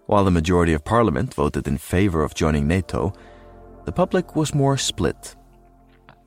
While 0.05 0.23
the 0.23 0.31
majority 0.31 0.73
of 0.73 0.85
parliament 0.85 1.33
voted 1.33 1.67
in 1.67 1.77
favor 1.77 2.23
of 2.23 2.33
joining 2.33 2.67
NATO, 2.67 3.13
the 3.85 3.91
public 3.91 4.35
was 4.35 4.55
more 4.55 4.77
split. 4.77 5.35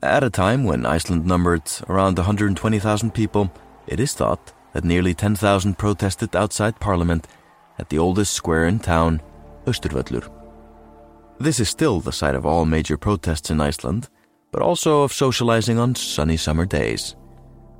At 0.03 0.23
a 0.23 0.29
time 0.29 0.63
when 0.63 0.85
Iceland 0.85 1.25
numbered 1.25 1.63
around 1.89 2.17
120,000 2.17 3.11
people, 3.13 3.51
it 3.87 3.99
is 3.99 4.13
thought 4.13 4.53
that 4.73 4.83
nearly 4.83 5.13
10,000 5.13 5.77
protested 5.77 6.35
outside 6.35 6.79
parliament 6.79 7.27
at 7.79 7.89
the 7.89 7.97
oldest 7.97 8.33
square 8.33 8.65
in 8.65 8.79
town, 8.79 9.21
Austurvöllur. 9.65 10.29
This 11.39 11.59
is 11.59 11.69
still 11.69 11.99
the 11.99 12.11
site 12.11 12.35
of 12.35 12.45
all 12.45 12.65
major 12.65 12.97
protests 12.97 13.49
in 13.49 13.61
Iceland, 13.61 14.09
but 14.51 14.61
also 14.61 15.01
of 15.01 15.13
socializing 15.13 15.79
on 15.79 15.95
sunny 15.95 16.37
summer 16.37 16.65
days. 16.65 17.15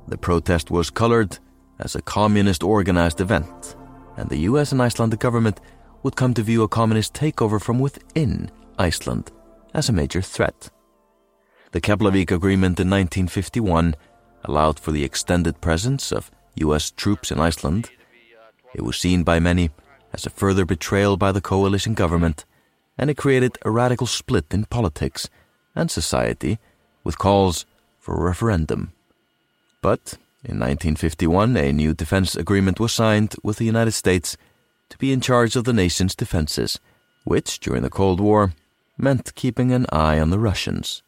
The 0.08 0.18
protest 0.18 0.70
was 0.70 0.90
colored 0.90 1.38
as 1.78 1.94
a 1.94 2.02
communist 2.02 2.62
organized 2.62 3.20
event, 3.20 3.76
and 4.16 4.28
the 4.28 4.48
US 4.50 4.72
and 4.72 4.80
Icelandic 4.80 5.20
government 5.20 5.60
would 6.02 6.16
come 6.16 6.34
to 6.34 6.42
view 6.42 6.62
a 6.62 6.68
communist 6.68 7.14
takeover 7.14 7.60
from 7.60 7.78
within 7.78 8.50
Iceland 8.78 9.30
as 9.72 9.88
a 9.88 9.92
major 9.92 10.20
threat. 10.20 10.70
The 11.72 11.80
Keflavik 11.80 12.30
Agreement 12.30 12.78
in 12.78 12.90
1951 12.90 13.96
allowed 14.44 14.78
for 14.78 14.92
the 14.92 15.02
extended 15.02 15.60
presence 15.60 16.12
of 16.12 16.30
US 16.56 16.90
troops 16.90 17.30
in 17.30 17.40
Iceland. 17.40 17.90
It 18.74 18.82
was 18.82 18.96
seen 18.96 19.22
by 19.22 19.38
many 19.40 19.70
as 20.12 20.26
a 20.26 20.30
further 20.30 20.64
betrayal 20.64 21.16
by 21.16 21.32
the 21.32 21.40
coalition 21.40 21.94
government, 21.94 22.44
and 22.96 23.10
it 23.10 23.16
created 23.16 23.58
a 23.62 23.70
radical 23.70 24.06
split 24.06 24.46
in 24.52 24.64
politics 24.64 25.28
and 25.74 25.90
society 25.90 26.58
with 27.02 27.18
calls 27.18 27.66
for 27.98 28.14
a 28.14 28.22
referendum. 28.22 28.92
But 29.82 30.16
in 30.44 30.58
1951, 30.60 31.56
a 31.56 31.72
new 31.72 31.94
defense 31.94 32.36
agreement 32.36 32.78
was 32.78 32.92
signed 32.92 33.34
with 33.42 33.56
the 33.56 33.64
United 33.64 33.92
States 33.92 34.36
to 34.90 34.98
be 34.98 35.12
in 35.12 35.20
charge 35.20 35.56
of 35.56 35.64
the 35.64 35.72
nation's 35.72 36.14
defenses, 36.14 36.78
which, 37.24 37.58
during 37.60 37.82
the 37.82 37.90
Cold 37.90 38.20
War, 38.20 38.52
meant 38.96 39.34
keeping 39.34 39.72
an 39.72 39.86
eye 39.90 40.20
on 40.20 40.30
the 40.30 40.38
Russians. 40.38 41.02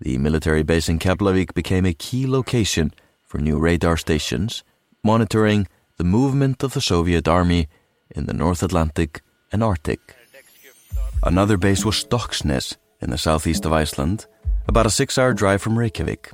The 0.00 0.18
military 0.18 0.62
base 0.62 0.88
in 0.88 0.98
Keflavik 0.98 1.54
became 1.54 1.84
a 1.84 1.92
key 1.92 2.26
location 2.26 2.92
for 3.34 3.40
new 3.40 3.58
radar 3.58 3.96
stations, 3.96 4.62
monitoring 5.02 5.66
the 5.96 6.04
movement 6.04 6.62
of 6.62 6.72
the 6.72 6.80
Soviet 6.80 7.26
Army 7.26 7.66
in 8.14 8.26
the 8.26 8.32
North 8.32 8.62
Atlantic 8.62 9.22
and 9.50 9.60
Arctic. 9.60 10.14
Another 11.24 11.56
base 11.56 11.84
was 11.84 11.96
Stokksnes 11.96 12.76
in 13.00 13.10
the 13.10 13.18
southeast 13.18 13.66
of 13.66 13.72
Iceland, 13.72 14.26
about 14.68 14.86
a 14.86 14.90
six 14.90 15.18
hour 15.18 15.34
drive 15.34 15.60
from 15.60 15.76
Reykjavik. 15.76 16.30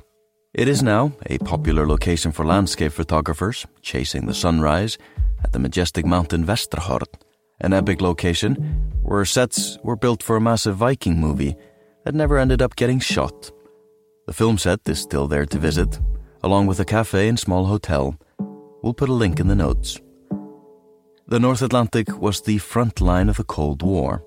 It 0.53 0.67
is 0.67 0.83
now 0.83 1.13
a 1.25 1.39
popular 1.39 1.87
location 1.87 2.31
for 2.31 2.45
landscape 2.45 2.91
photographers 2.91 3.65
chasing 3.81 4.27
the 4.27 4.35
sunrise 4.35 4.99
at 5.43 5.53
the 5.53 5.59
majestic 5.59 6.05
mountain 6.05 6.45
Vestrahorn, 6.45 7.07
an 7.61 7.73
epic 7.73 7.99
location 8.01 8.53
where 9.01 9.25
sets 9.25 9.79
were 9.81 9.95
built 9.95 10.21
for 10.21 10.35
a 10.35 10.41
massive 10.41 10.75
Viking 10.75 11.19
movie 11.19 11.55
that 12.05 12.13
never 12.13 12.37
ended 12.37 12.61
up 12.61 12.75
getting 12.75 12.99
shot. 12.99 13.49
The 14.27 14.33
film 14.33 14.59
set 14.59 14.87
is 14.87 14.99
still 14.99 15.27
there 15.27 15.47
to 15.47 15.57
visit, 15.57 15.99
along 16.43 16.67
with 16.67 16.79
a 16.79 16.85
cafe 16.85 17.27
and 17.27 17.39
small 17.39 17.65
hotel. 17.65 18.15
We'll 18.81 18.93
put 18.93 19.09
a 19.09 19.13
link 19.13 19.39
in 19.39 19.47
the 19.47 19.55
notes. 19.55 19.99
The 21.27 21.39
North 21.39 21.61
Atlantic 21.61 22.19
was 22.19 22.41
the 22.41 22.57
front 22.57 22.99
line 22.99 23.29
of 23.29 23.37
the 23.37 23.43
Cold 23.43 23.83
War. 23.83 24.23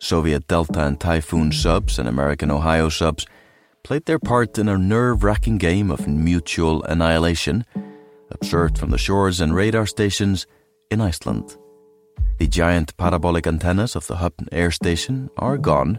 Soviet 0.00 0.46
Delta 0.46 0.86
and 0.86 0.98
Typhoon 0.98 1.52
subs 1.52 1.98
and 1.98 2.08
American 2.08 2.50
Ohio 2.50 2.88
subs 2.88 3.26
played 3.82 4.06
their 4.06 4.18
part 4.18 4.58
in 4.58 4.68
a 4.68 4.78
nerve 4.78 5.24
wracking 5.24 5.58
game 5.58 5.90
of 5.90 6.08
mutual 6.08 6.82
annihilation, 6.84 7.64
observed 8.30 8.78
from 8.78 8.90
the 8.90 8.98
shores 8.98 9.40
and 9.40 9.54
radar 9.54 9.86
stations 9.86 10.46
in 10.90 11.00
Iceland. 11.00 11.56
The 12.38 12.46
giant 12.46 12.96
parabolic 12.96 13.46
antennas 13.46 13.94
of 13.94 14.06
the 14.06 14.14
Höfn 14.14 14.48
Air 14.52 14.70
Station 14.70 15.28
are 15.36 15.58
gone, 15.58 15.98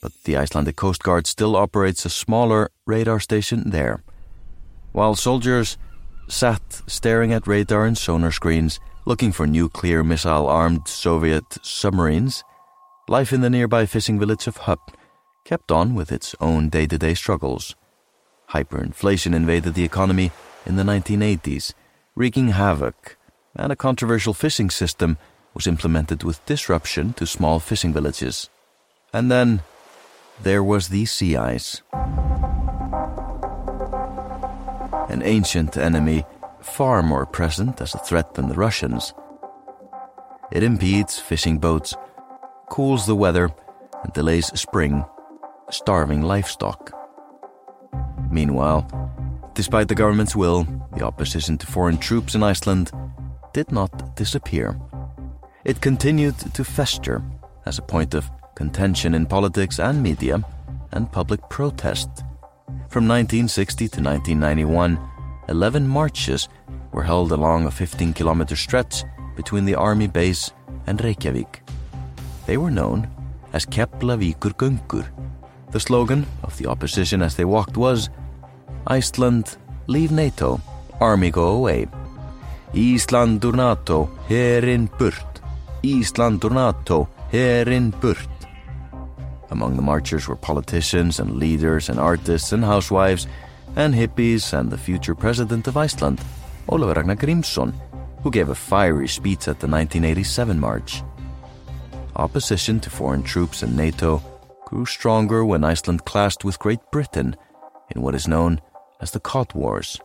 but 0.00 0.12
the 0.24 0.36
Icelandic 0.36 0.76
Coast 0.76 1.02
Guard 1.02 1.26
still 1.26 1.56
operates 1.56 2.04
a 2.04 2.10
smaller 2.10 2.70
radar 2.86 3.20
station 3.20 3.70
there. 3.70 4.02
While 4.92 5.14
soldiers 5.14 5.78
sat 6.28 6.82
staring 6.86 7.32
at 7.32 7.46
radar 7.46 7.84
and 7.84 7.96
sonar 7.96 8.32
screens, 8.32 8.80
looking 9.04 9.32
for 9.32 9.46
nuclear 9.46 10.02
missile 10.02 10.48
armed 10.48 10.88
Soviet 10.88 11.44
submarines, 11.62 12.42
life 13.08 13.32
in 13.32 13.40
the 13.40 13.50
nearby 13.50 13.86
fishing 13.86 14.18
village 14.18 14.46
of 14.46 14.58
Höfn 14.60 14.94
kept 15.44 15.70
on 15.70 15.94
with 15.94 16.10
its 16.10 16.34
own 16.40 16.68
day 16.68 16.86
to 16.86 16.98
day 16.98 17.14
struggles. 17.14 17.76
Hyperinflation 18.50 19.34
invaded 19.34 19.74
the 19.74 19.84
economy 19.84 20.32
in 20.66 20.76
the 20.76 20.82
1980s, 20.82 21.72
wreaking 22.16 22.48
havoc, 22.48 23.16
and 23.54 23.70
a 23.72 23.76
controversial 23.76 24.34
fishing 24.34 24.70
system 24.70 25.16
was 25.54 25.66
implemented 25.66 26.24
with 26.24 26.44
disruption 26.46 27.12
to 27.14 27.26
small 27.26 27.60
fishing 27.60 27.92
villages. 27.92 28.50
And 29.12 29.30
then 29.30 29.62
there 30.42 30.62
was 30.62 30.88
the 30.88 31.04
sea 31.04 31.36
ice. 31.36 31.82
An 35.08 35.22
ancient 35.22 35.76
enemy 35.76 36.24
far 36.60 37.02
more 37.02 37.26
present 37.26 37.80
as 37.80 37.94
a 37.94 37.98
threat 37.98 38.34
than 38.34 38.48
the 38.48 38.54
Russians. 38.54 39.14
It 40.52 40.62
impedes 40.62 41.18
fishing 41.18 41.58
boats, 41.58 41.94
cools 42.68 43.06
the 43.06 43.16
weather, 43.16 43.50
and 44.02 44.12
delays 44.12 44.46
spring, 44.58 45.04
starving 45.70 46.22
livestock. 46.22 46.92
Meanwhile, 48.30 48.86
despite 49.54 49.88
the 49.88 49.94
government's 49.94 50.36
will, 50.36 50.66
the 50.96 51.04
opposition 51.04 51.56
to 51.58 51.66
foreign 51.66 51.98
troops 51.98 52.34
in 52.34 52.42
Iceland 52.42 52.90
did 53.52 53.72
not 53.72 54.16
disappear. 54.16 54.78
It 55.64 55.80
continued 55.80 56.38
to 56.54 56.64
fester 56.64 57.22
as 57.64 57.78
a 57.78 57.82
point 57.82 58.14
of 58.14 58.30
contention 58.56 59.14
in 59.14 59.26
politics 59.26 59.78
and 59.78 60.02
media 60.02 60.42
and 60.92 61.12
public 61.12 61.40
protest. 61.48 62.08
From 62.88 63.06
1960 63.06 63.88
to 63.88 64.02
1991, 64.02 64.98
11 65.48 65.86
marches 65.86 66.48
were 66.90 67.04
held 67.04 67.30
along 67.30 67.66
a 67.66 67.70
15 67.70 68.12
kilometer 68.14 68.56
stretch 68.56 69.04
between 69.36 69.66
the 69.66 69.74
army 69.74 70.08
base 70.08 70.50
and 70.86 71.00
Reykjavik. 71.04 71.62
They 72.46 72.56
were 72.56 72.70
known 72.70 73.08
as 73.52 73.66
Keflavíkur 73.66 74.54
Göngur. 74.54 75.06
The 75.70 75.80
slogan 75.80 76.26
of 76.42 76.56
the 76.56 76.66
opposition 76.66 77.22
as 77.22 77.36
they 77.36 77.44
walked 77.44 77.76
was 77.76 78.08
Iceland, 78.86 79.56
leave 79.86 80.12
NATO, 80.12 80.60
army 81.00 81.30
go 81.30 81.48
away. 81.48 81.86
Ísland 82.72 83.44
ur 83.44 83.52
NATO, 83.52 84.06
herinn 84.28 84.88
burt. 84.98 85.40
Ísland 85.82 86.44
ur 86.44 86.50
NATO, 86.50 87.08
herinn 87.32 87.90
burt. 88.00 88.35
Among 89.50 89.76
the 89.76 89.82
marchers 89.82 90.26
were 90.26 90.36
politicians 90.36 91.20
and 91.20 91.36
leaders 91.36 91.88
and 91.88 91.98
artists 91.98 92.52
and 92.52 92.64
housewives 92.64 93.26
and 93.76 93.94
hippies 93.94 94.52
and 94.52 94.70
the 94.70 94.78
future 94.78 95.14
president 95.14 95.68
of 95.68 95.76
Iceland, 95.76 96.20
Ólafur 96.68 96.96
Ragnar 96.96 97.16
Grímsson, 97.16 97.74
who 98.22 98.30
gave 98.30 98.48
a 98.48 98.54
fiery 98.54 99.08
speech 99.08 99.48
at 99.48 99.60
the 99.60 99.68
1987 99.68 100.58
march. 100.58 101.02
Opposition 102.16 102.80
to 102.80 102.90
foreign 102.90 103.22
troops 103.22 103.62
and 103.62 103.76
NATO 103.76 104.22
grew 104.64 104.86
stronger 104.86 105.44
when 105.44 105.62
Iceland 105.62 106.04
clashed 106.04 106.44
with 106.44 106.58
Great 106.58 106.80
Britain 106.90 107.36
in 107.94 108.02
what 108.02 108.14
is 108.14 108.26
known 108.26 108.60
as 109.00 109.10
the 109.12 109.20
Cod 109.20 109.54
Wars. 109.54 110.00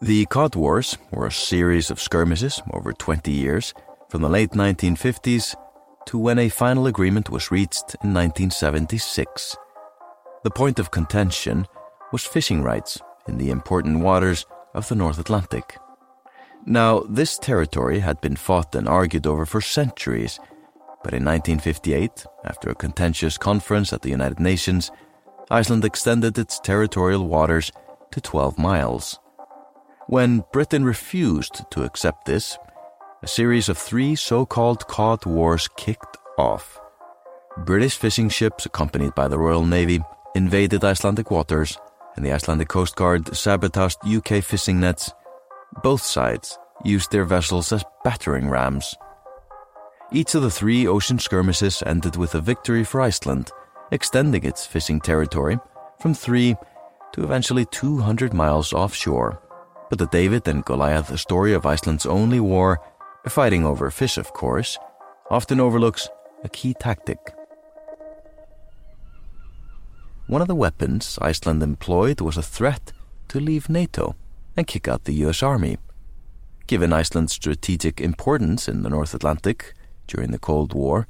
The 0.00 0.24
Cod 0.26 0.56
Wars 0.56 0.96
were 1.10 1.26
a 1.26 1.32
series 1.32 1.90
of 1.90 2.00
skirmishes 2.00 2.62
over 2.72 2.92
20 2.92 3.30
years 3.30 3.74
from 4.08 4.22
the 4.22 4.28
late 4.28 4.52
1950s 4.52 5.54
to 6.06 6.18
when 6.18 6.38
a 6.38 6.48
final 6.48 6.86
agreement 6.86 7.30
was 7.30 7.50
reached 7.50 7.96
in 8.02 8.12
1976. 8.14 9.56
The 10.44 10.50
point 10.50 10.78
of 10.78 10.90
contention 10.90 11.66
was 12.12 12.24
fishing 12.24 12.62
rights 12.62 13.00
in 13.28 13.38
the 13.38 13.50
important 13.50 14.00
waters 14.00 14.44
of 14.74 14.88
the 14.88 14.94
North 14.94 15.18
Atlantic. 15.18 15.78
Now, 16.64 17.00
this 17.08 17.38
territory 17.38 18.00
had 18.00 18.20
been 18.20 18.36
fought 18.36 18.74
and 18.74 18.88
argued 18.88 19.26
over 19.26 19.46
for 19.46 19.60
centuries, 19.60 20.38
but 21.02 21.14
in 21.14 21.24
1958, 21.24 22.24
after 22.44 22.70
a 22.70 22.74
contentious 22.74 23.36
conference 23.36 23.92
at 23.92 24.02
the 24.02 24.10
United 24.10 24.38
Nations, 24.38 24.90
Iceland 25.50 25.84
extended 25.84 26.38
its 26.38 26.60
territorial 26.60 27.26
waters 27.26 27.72
to 28.12 28.20
12 28.20 28.58
miles. 28.58 29.18
When 30.06 30.44
Britain 30.52 30.84
refused 30.84 31.64
to 31.70 31.84
accept 31.84 32.26
this, 32.26 32.58
a 33.22 33.28
series 33.28 33.68
of 33.68 33.78
three 33.78 34.16
so 34.16 34.44
called 34.44 34.88
Cod 34.88 35.24
Wars 35.24 35.68
kicked 35.76 36.16
off. 36.38 36.80
British 37.58 37.96
fishing 37.96 38.28
ships, 38.28 38.66
accompanied 38.66 39.14
by 39.14 39.28
the 39.28 39.38
Royal 39.38 39.64
Navy, 39.64 40.00
invaded 40.34 40.82
Icelandic 40.82 41.30
waters, 41.30 41.78
and 42.16 42.26
the 42.26 42.32
Icelandic 42.32 42.68
Coast 42.68 42.96
Guard 42.96 43.34
sabotaged 43.36 43.98
UK 44.04 44.42
fishing 44.42 44.80
nets. 44.80 45.12
Both 45.82 46.02
sides 46.02 46.58
used 46.84 47.12
their 47.12 47.24
vessels 47.24 47.72
as 47.72 47.84
battering 48.02 48.48
rams. 48.48 48.96
Each 50.10 50.34
of 50.34 50.42
the 50.42 50.50
three 50.50 50.88
ocean 50.88 51.18
skirmishes 51.20 51.82
ended 51.86 52.16
with 52.16 52.34
a 52.34 52.40
victory 52.40 52.82
for 52.82 53.00
Iceland, 53.00 53.52
extending 53.92 54.44
its 54.44 54.66
fishing 54.66 55.00
territory 55.00 55.58
from 56.00 56.12
three 56.12 56.56
to 57.12 57.22
eventually 57.22 57.66
200 57.66 58.34
miles 58.34 58.72
offshore. 58.72 59.40
But 59.88 59.98
the 59.98 60.06
David 60.06 60.48
and 60.48 60.64
Goliath 60.64 61.16
story 61.20 61.52
of 61.52 61.66
Iceland's 61.66 62.06
only 62.06 62.40
war, 62.40 62.80
fighting 63.30 63.64
over 63.64 63.90
fish, 63.90 64.18
of 64.18 64.32
course, 64.32 64.78
often 65.30 65.60
overlooks 65.60 66.08
a 66.44 66.48
key 66.48 66.74
tactic. 66.74 67.18
One 70.26 70.42
of 70.42 70.48
the 70.48 70.54
weapons 70.54 71.18
Iceland 71.20 71.62
employed 71.62 72.20
was 72.20 72.36
a 72.36 72.42
threat 72.42 72.92
to 73.28 73.40
leave 73.40 73.68
NATO 73.68 74.16
and 74.56 74.66
kick 74.66 74.88
out 74.88 75.04
the 75.04 75.14
US 75.26 75.42
Army. 75.42 75.78
given 76.66 76.92
Iceland's 76.92 77.34
strategic 77.34 78.00
importance 78.00 78.66
in 78.66 78.82
the 78.82 78.88
North 78.88 79.12
Atlantic 79.14 79.74
during 80.06 80.30
the 80.30 80.38
Cold 80.38 80.72
War, 80.72 81.06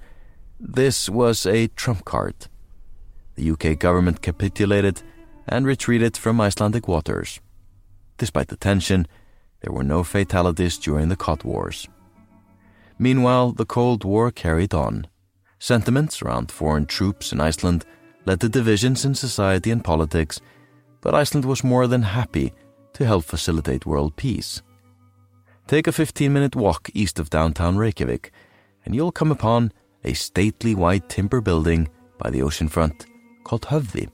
this 0.59 1.09
was 1.09 1.47
a 1.47 1.69
trump 1.69 2.05
card. 2.05 2.35
The 3.37 3.51
UK 3.51 3.79
government 3.79 4.23
capitulated 4.23 5.03
and 5.47 5.67
retreated 5.67 6.17
from 6.17 6.41
Icelandic 6.41 6.89
waters. 6.89 7.41
Despite 8.19 8.49
the 8.49 8.57
tension, 8.57 9.07
there 9.61 9.73
were 9.73 9.85
no 9.85 10.03
fatalities 10.03 10.79
during 10.79 11.09
the 11.09 11.17
Cod 11.17 11.45
Wars. 11.45 11.89
Meanwhile, 12.99 13.53
the 13.53 13.67
Cold 13.67 14.05
War 14.05 14.31
carried 14.31 14.75
on. 14.75 15.07
Sentiments 15.59 16.23
around 16.23 16.51
foreign 16.51 16.87
troops 16.87 17.33
in 17.33 17.41
Iceland 17.41 17.85
led 18.27 18.41
to 18.41 18.49
divisions 18.49 19.05
in 19.05 19.15
society 19.15 19.71
and 19.71 19.85
politics, 19.85 20.41
but 21.01 21.15
Iceland 21.15 21.45
was 21.45 21.65
more 21.65 21.87
than 21.87 22.03
happy 22.03 22.53
to 22.95 23.07
help 23.07 23.25
facilitate 23.25 23.87
world 23.87 24.17
peace. 24.17 24.63
Take 25.67 25.87
a 25.87 25.93
15 25.93 26.33
minute 26.33 26.57
walk 26.57 26.91
east 26.95 27.19
of 27.19 27.31
downtown 27.31 27.77
Reykjavik, 27.77 28.33
and 28.85 28.95
you'll 28.95 29.13
come 29.13 29.31
upon 29.31 29.73
a 30.05 30.13
stately 30.13 30.75
white 30.75 31.09
timber 31.09 31.41
building 31.41 31.89
by 32.19 32.31
the 32.31 32.43
ocean 32.43 32.69
front 32.69 33.07
called 33.45 33.63
Höfði. 33.63 34.11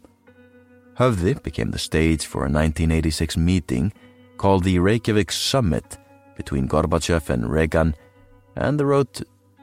Höfði 0.98 1.42
became 1.42 1.70
the 1.70 1.78
stage 1.78 2.26
for 2.26 2.38
a 2.38 2.50
1986 2.50 3.36
meeting 3.36 3.92
called 4.36 4.64
the 4.64 4.78
Reykjavik 4.78 5.32
Summit 5.32 5.98
between 6.36 6.68
Gorbachev 6.68 7.30
and 7.30 7.50
Reagan 7.50 7.94
and 8.58 8.78
the 8.78 8.86
road 8.86 9.08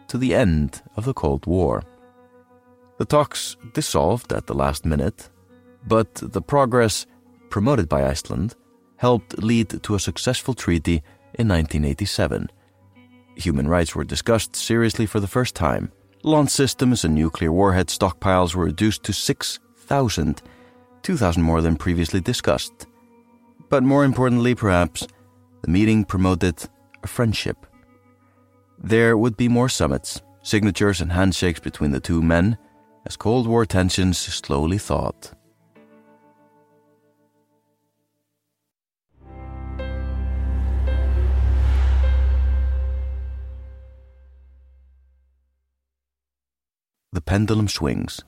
to 0.07 0.17
the 0.17 0.33
end 0.33 0.81
of 0.95 1.05
the 1.05 1.13
Cold 1.13 1.45
War. 1.45 1.83
The 2.97 3.05
talks 3.05 3.57
dissolved 3.73 4.31
at 4.31 4.47
the 4.47 4.53
last 4.53 4.85
minute, 4.85 5.29
but 5.85 6.15
the 6.15 6.41
progress 6.41 7.05
promoted 7.49 7.89
by 7.89 8.05
Iceland 8.05 8.55
helped 8.97 9.43
lead 9.43 9.83
to 9.83 9.95
a 9.95 9.99
successful 9.99 10.53
treaty 10.53 11.03
in 11.33 11.47
1987. 11.47 12.49
Human 13.35 13.67
rights 13.67 13.93
were 13.93 14.05
discussed 14.05 14.55
seriously 14.55 15.05
for 15.05 15.19
the 15.19 15.27
first 15.27 15.55
time. 15.55 15.91
Launch 16.23 16.49
systems 16.49 17.03
and 17.03 17.13
nuclear 17.13 17.51
warhead 17.51 17.87
stockpiles 17.87 18.55
were 18.55 18.65
reduced 18.65 19.03
to 19.03 19.13
6,000, 19.13 20.41
2,000 21.03 21.43
more 21.43 21.61
than 21.61 21.75
previously 21.75 22.21
discussed. 22.21 22.87
But 23.69 23.83
more 23.83 24.05
importantly, 24.05 24.55
perhaps, 24.55 25.05
the 25.61 25.69
meeting 25.69 26.05
promoted 26.05 26.63
a 27.03 27.07
friendship. 27.07 27.65
There 28.85 29.17
would 29.17 29.35
be 29.35 29.49
more 29.49 29.67
summits, 29.67 30.21
signatures, 30.43 31.01
and 31.01 31.11
handshakes 31.11 31.59
between 31.59 31.89
the 31.89 31.99
two 31.99 32.21
men 32.21 32.55
as 33.07 33.17
Cold 33.17 33.47
War 33.47 33.65
tensions 33.65 34.19
slowly 34.19 34.77
thawed. 34.77 35.15
The 47.11 47.21
pendulum 47.25 47.67
swings. 47.67 48.21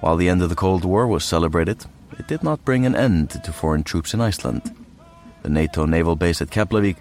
While 0.00 0.16
the 0.16 0.30
end 0.30 0.40
of 0.40 0.48
the 0.48 0.56
Cold 0.56 0.86
War 0.86 1.06
was 1.06 1.24
celebrated, 1.26 1.84
it 2.18 2.26
did 2.26 2.42
not 2.42 2.64
bring 2.64 2.86
an 2.86 2.96
end 2.96 3.28
to 3.44 3.52
foreign 3.52 3.82
troops 3.82 4.14
in 4.14 4.22
Iceland. 4.22 4.74
The 5.42 5.50
NATO 5.50 5.84
naval 5.84 6.16
base 6.16 6.40
at 6.40 6.48
Keflavik 6.48 6.96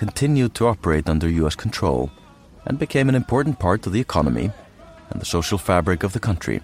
continued 0.00 0.54
to 0.54 0.66
operate 0.66 1.10
under 1.10 1.28
US 1.28 1.54
control 1.54 2.10
and 2.64 2.78
became 2.78 3.10
an 3.10 3.14
important 3.14 3.58
part 3.58 3.86
of 3.86 3.92
the 3.92 4.00
economy 4.00 4.50
and 5.10 5.20
the 5.20 5.26
social 5.26 5.58
fabric 5.58 6.02
of 6.02 6.14
the 6.14 6.26
country. 6.28 6.62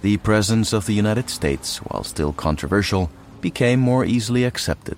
The 0.00 0.16
presence 0.16 0.72
of 0.72 0.86
the 0.86 0.94
United 0.94 1.28
States, 1.28 1.76
while 1.76 2.04
still 2.04 2.32
controversial, 2.32 3.10
became 3.42 3.80
more 3.80 4.06
easily 4.06 4.44
accepted. 4.44 4.96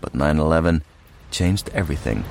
But 0.00 0.16
9 0.16 0.40
11 0.40 0.82
changed 1.30 1.70
everything. 1.72 2.24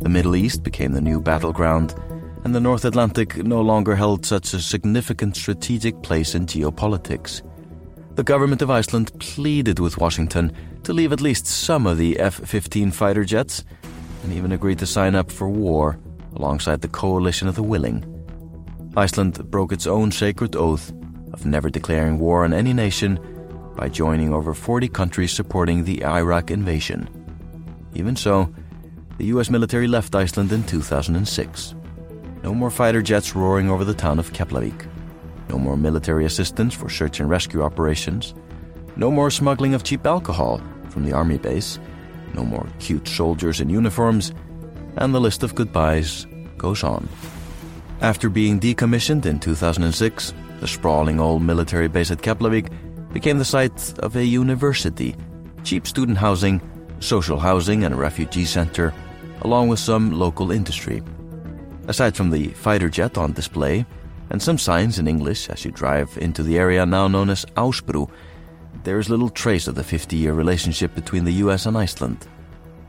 The 0.00 0.08
Middle 0.16 0.36
East 0.36 0.62
became 0.62 0.92
the 0.92 1.08
new 1.10 1.20
battleground, 1.20 1.94
and 2.44 2.54
the 2.54 2.66
North 2.68 2.86
Atlantic 2.86 3.44
no 3.44 3.60
longer 3.60 3.94
held 3.94 4.24
such 4.24 4.54
a 4.54 4.58
significant 4.58 5.36
strategic 5.36 6.00
place 6.00 6.34
in 6.34 6.46
geopolitics. 6.46 7.42
The 8.14 8.22
government 8.22 8.60
of 8.60 8.70
Iceland 8.70 9.10
pleaded 9.20 9.78
with 9.78 9.96
Washington 9.96 10.52
to 10.82 10.92
leave 10.92 11.14
at 11.14 11.22
least 11.22 11.46
some 11.46 11.86
of 11.86 11.96
the 11.96 12.18
F 12.18 12.34
15 12.34 12.90
fighter 12.90 13.24
jets 13.24 13.64
and 14.22 14.34
even 14.34 14.52
agreed 14.52 14.78
to 14.80 14.86
sign 14.86 15.14
up 15.14 15.32
for 15.32 15.48
war 15.48 15.98
alongside 16.36 16.82
the 16.82 16.88
coalition 16.88 17.48
of 17.48 17.54
the 17.54 17.62
willing. 17.62 18.04
Iceland 18.98 19.50
broke 19.50 19.72
its 19.72 19.86
own 19.86 20.12
sacred 20.12 20.56
oath 20.56 20.92
of 21.32 21.46
never 21.46 21.70
declaring 21.70 22.18
war 22.18 22.44
on 22.44 22.52
any 22.52 22.74
nation 22.74 23.18
by 23.76 23.88
joining 23.88 24.34
over 24.34 24.52
40 24.52 24.88
countries 24.88 25.32
supporting 25.32 25.84
the 25.84 26.04
Iraq 26.04 26.50
invasion. 26.50 27.08
Even 27.94 28.14
so, 28.14 28.52
the 29.16 29.24
US 29.26 29.48
military 29.48 29.88
left 29.88 30.14
Iceland 30.14 30.52
in 30.52 30.64
2006. 30.64 31.74
No 32.42 32.54
more 32.54 32.70
fighter 32.70 33.00
jets 33.00 33.34
roaring 33.34 33.70
over 33.70 33.86
the 33.86 33.94
town 33.94 34.18
of 34.18 34.34
Keflavik. 34.34 34.91
No 35.48 35.58
more 35.58 35.76
military 35.76 36.24
assistance 36.24 36.74
for 36.74 36.88
search 36.88 37.20
and 37.20 37.28
rescue 37.28 37.62
operations. 37.62 38.34
No 38.96 39.10
more 39.10 39.30
smuggling 39.30 39.74
of 39.74 39.84
cheap 39.84 40.06
alcohol 40.06 40.60
from 40.90 41.04
the 41.04 41.12
army 41.12 41.38
base 41.38 41.78
no 42.34 42.44
more 42.44 42.66
cute 42.78 43.08
soldiers 43.08 43.60
in 43.60 43.68
uniforms, 43.68 44.32
and 44.96 45.14
the 45.14 45.20
list 45.20 45.42
of 45.42 45.54
goodbyes 45.54 46.26
goes 46.58 46.82
on. 46.82 47.08
After 48.00 48.28
being 48.28 48.58
decommissioned 48.58 49.26
in 49.26 49.38
2006, 49.38 50.34
the 50.60 50.68
sprawling 50.68 51.20
old 51.20 51.42
military 51.42 51.88
base 51.88 52.10
at 52.10 52.22
Keflavik 52.22 52.70
became 53.12 53.38
the 53.38 53.44
site 53.44 53.98
of 53.98 54.16
a 54.16 54.24
university, 54.24 55.14
cheap 55.64 55.86
student 55.86 56.18
housing, 56.18 56.60
social 57.00 57.38
housing, 57.38 57.84
and 57.84 57.94
a 57.94 57.96
refugee 57.96 58.44
center, 58.44 58.92
along 59.42 59.68
with 59.68 59.78
some 59.78 60.12
local 60.12 60.50
industry. 60.50 61.02
Aside 61.88 62.16
from 62.16 62.30
the 62.30 62.48
fighter 62.48 62.88
jet 62.88 63.18
on 63.18 63.32
display, 63.32 63.84
and 64.30 64.42
some 64.42 64.58
signs 64.58 64.98
in 64.98 65.08
English 65.08 65.50
as 65.50 65.64
you 65.64 65.70
drive 65.70 66.16
into 66.18 66.42
the 66.42 66.58
area 66.58 66.86
now 66.86 67.08
known 67.08 67.30
as 67.30 67.44
Ásbrú, 67.56 68.10
there 68.84 68.98
is 68.98 69.10
little 69.10 69.28
trace 69.28 69.68
of 69.68 69.74
the 69.74 69.84
50 69.84 70.16
year 70.16 70.32
relationship 70.32 70.94
between 70.94 71.24
the 71.24 71.44
US 71.44 71.66
and 71.66 71.76
Iceland. 71.76 72.26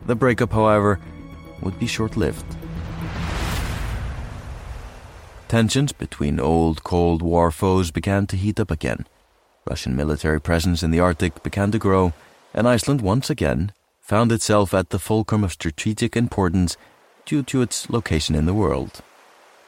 The 0.06 0.15
breakup, 0.15 0.52
however, 0.52 1.00
would 1.62 1.80
be 1.80 1.88
short 1.88 2.17
lived. 2.17 2.46
Tensions 5.48 5.91
between 5.91 6.39
old 6.39 6.84
Cold 6.84 7.22
War 7.22 7.52
foes 7.52 7.91
began 7.91 8.26
to 8.28 8.36
heat 8.36 8.60
up 8.60 8.72
again. 8.72 9.06
Russian 9.69 9.96
military 9.96 10.41
presence 10.41 10.84
in 10.84 10.91
the 10.91 11.00
Arctic 11.00 11.43
began 11.43 11.72
to 11.72 11.78
grow, 11.78 12.13
and 12.54 12.67
Iceland 12.67 13.02
once 13.02 13.30
again 13.30 13.72
found 14.02 14.32
itself 14.32 14.74
at 14.74 14.89
the 14.89 15.00
fulcrum 15.00 15.43
of 15.43 15.54
strategic 15.54 16.17
importance 16.17 16.76
due 17.26 17.43
to 17.43 17.62
its 17.62 17.89
location 17.89 18.36
in 18.36 18.46
the 18.46 18.54
world. 18.54 19.02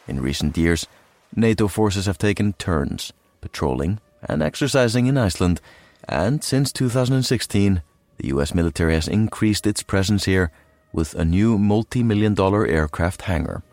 In 0.08 0.22
recent 0.22 0.58
years, 0.58 0.88
NATO 1.36 1.68
forces 1.68 2.06
have 2.06 2.18
taken 2.18 2.54
turns 2.54 3.14
patrolling 3.42 4.00
and 4.28 4.42
exercising 4.42 5.08
in 5.08 5.18
Iceland 5.18 5.62
and 6.08 6.44
since 6.44 6.72
2016, 6.72 7.82
the 8.18 8.28
US 8.28 8.54
military 8.54 8.94
has 8.94 9.08
increased 9.08 9.66
its 9.68 9.84
presence 9.84 10.26
here 10.26 10.52
with 10.94 11.14
a 11.16 11.26
new 11.26 11.58
multi 11.58 12.04
million 12.04 12.34
dollar 12.34 12.66
aircraft 12.66 13.24
hangar. 13.24 13.64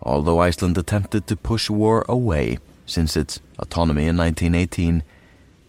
Although 0.00 0.40
Iceland 0.40 0.78
attempted 0.78 1.26
to 1.26 1.36
push 1.36 1.68
war 1.68 2.04
away 2.08 2.58
since 2.86 3.16
its 3.16 3.40
autonomy 3.58 4.06
in 4.06 4.16
1918, 4.16 5.02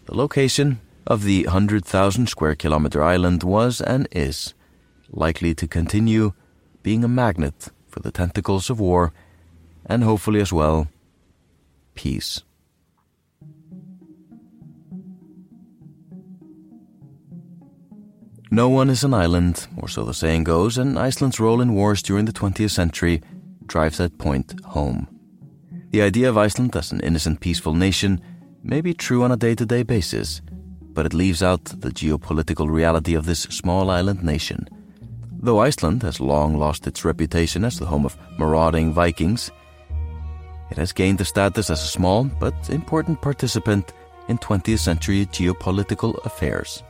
the 0.06 0.14
location 0.14 0.80
of 1.06 1.22
the 1.22 1.44
100,000 1.44 2.28
square 2.28 2.54
kilometer 2.54 3.02
island 3.02 3.42
was 3.42 3.80
and 3.80 4.08
is 4.10 4.54
likely 5.10 5.54
to 5.54 5.68
continue 5.68 6.32
being 6.82 7.04
a 7.04 7.08
magnet 7.08 7.68
for 7.88 8.00
the 8.00 8.10
tentacles 8.10 8.70
of 8.70 8.80
war 8.80 9.12
and 9.86 10.02
hopefully 10.02 10.40
as 10.40 10.52
well 10.52 10.88
peace. 11.94 12.42
No 18.50 18.68
one 18.68 18.88
is 18.88 19.02
an 19.02 19.14
island, 19.14 19.66
or 19.76 19.88
so 19.88 20.04
the 20.04 20.14
saying 20.14 20.44
goes, 20.44 20.78
and 20.78 20.96
Iceland's 20.96 21.40
role 21.40 21.60
in 21.60 21.74
wars 21.74 22.02
during 22.02 22.24
the 22.24 22.32
20th 22.32 22.70
century 22.70 23.20
drives 23.66 23.98
that 23.98 24.16
point 24.18 24.54
home. 24.64 25.08
The 25.90 26.02
idea 26.02 26.28
of 26.28 26.38
Iceland 26.38 26.76
as 26.76 26.92
an 26.92 27.00
innocent, 27.00 27.40
peaceful 27.40 27.74
nation 27.74 28.20
may 28.62 28.80
be 28.80 28.94
true 28.94 29.24
on 29.24 29.32
a 29.32 29.36
day 29.36 29.54
to 29.56 29.66
day 29.66 29.82
basis, 29.82 30.40
but 30.80 31.04
it 31.04 31.14
leaves 31.14 31.42
out 31.42 31.64
the 31.64 31.90
geopolitical 31.90 32.70
reality 32.70 33.14
of 33.14 33.26
this 33.26 33.42
small 33.42 33.90
island 33.90 34.22
nation. 34.22 34.68
Though 35.32 35.58
Iceland 35.58 36.02
has 36.02 36.20
long 36.20 36.56
lost 36.56 36.86
its 36.86 37.04
reputation 37.04 37.64
as 37.64 37.78
the 37.78 37.86
home 37.86 38.06
of 38.06 38.16
marauding 38.38 38.92
Vikings, 38.92 39.50
it 40.70 40.76
has 40.76 40.92
gained 40.92 41.18
the 41.18 41.24
status 41.24 41.70
as 41.70 41.82
a 41.82 41.86
small 41.86 42.24
but 42.24 42.54
important 42.70 43.20
participant 43.20 43.92
in 44.28 44.38
20th 44.38 44.78
century 44.78 45.26
geopolitical 45.26 46.24
affairs. 46.24 46.82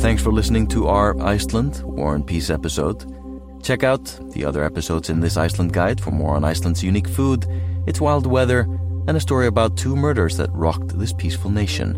Thanks 0.00 0.22
for 0.22 0.32
listening 0.32 0.66
to 0.68 0.88
our 0.88 1.20
Iceland 1.22 1.82
War 1.84 2.14
and 2.14 2.26
Peace 2.26 2.48
episode. 2.48 3.04
Check 3.62 3.84
out 3.84 4.04
the 4.32 4.44
other 4.46 4.64
episodes 4.64 5.10
in 5.10 5.20
this 5.20 5.36
Iceland 5.36 5.74
guide 5.74 6.00
for 6.00 6.10
more 6.10 6.36
on 6.36 6.44
Iceland's 6.44 6.82
unique 6.82 7.08
food, 7.08 7.46
its 7.86 8.00
wild 8.00 8.26
weather, 8.26 8.60
and 9.06 9.16
a 9.16 9.20
story 9.20 9.46
about 9.46 9.76
two 9.76 9.94
murders 9.94 10.36
that 10.38 10.50
rocked 10.52 10.98
this 10.98 11.12
peaceful 11.12 11.50
nation. 11.50 11.94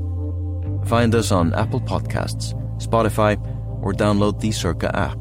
Find 0.86 1.14
us 1.14 1.30
on 1.30 1.54
Apple 1.54 1.80
Podcasts, 1.80 2.58
Spotify, 2.82 3.38
or 3.82 3.92
download 3.92 4.40
the 4.40 4.50
Cerca 4.50 4.92
app, 4.94 5.16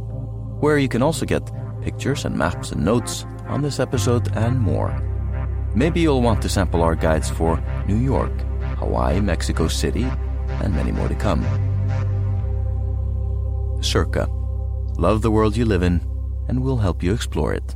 where 0.59 0.77
you 0.77 0.87
can 0.87 1.01
also 1.01 1.25
get 1.25 1.49
pictures 1.81 2.25
and 2.25 2.37
maps 2.37 2.71
and 2.71 2.83
notes 2.83 3.25
on 3.47 3.61
this 3.61 3.79
episode 3.79 4.35
and 4.35 4.59
more. 4.59 4.91
Maybe 5.73 6.01
you'll 6.01 6.21
want 6.21 6.41
to 6.41 6.49
sample 6.49 6.83
our 6.83 6.95
guides 6.95 7.29
for 7.29 7.61
New 7.87 7.97
York, 7.97 8.33
Hawaii, 8.77 9.21
Mexico 9.21 9.67
City, 9.67 10.05
and 10.61 10.75
many 10.75 10.91
more 10.91 11.07
to 11.07 11.15
come. 11.15 11.41
Cerca. 13.79 14.27
Love 14.97 15.21
the 15.21 15.31
world 15.31 15.57
you 15.57 15.65
live 15.65 15.81
in, 15.81 16.01
and 16.47 16.61
we'll 16.61 16.77
help 16.77 17.01
you 17.01 17.13
explore 17.13 17.53
it. 17.53 17.75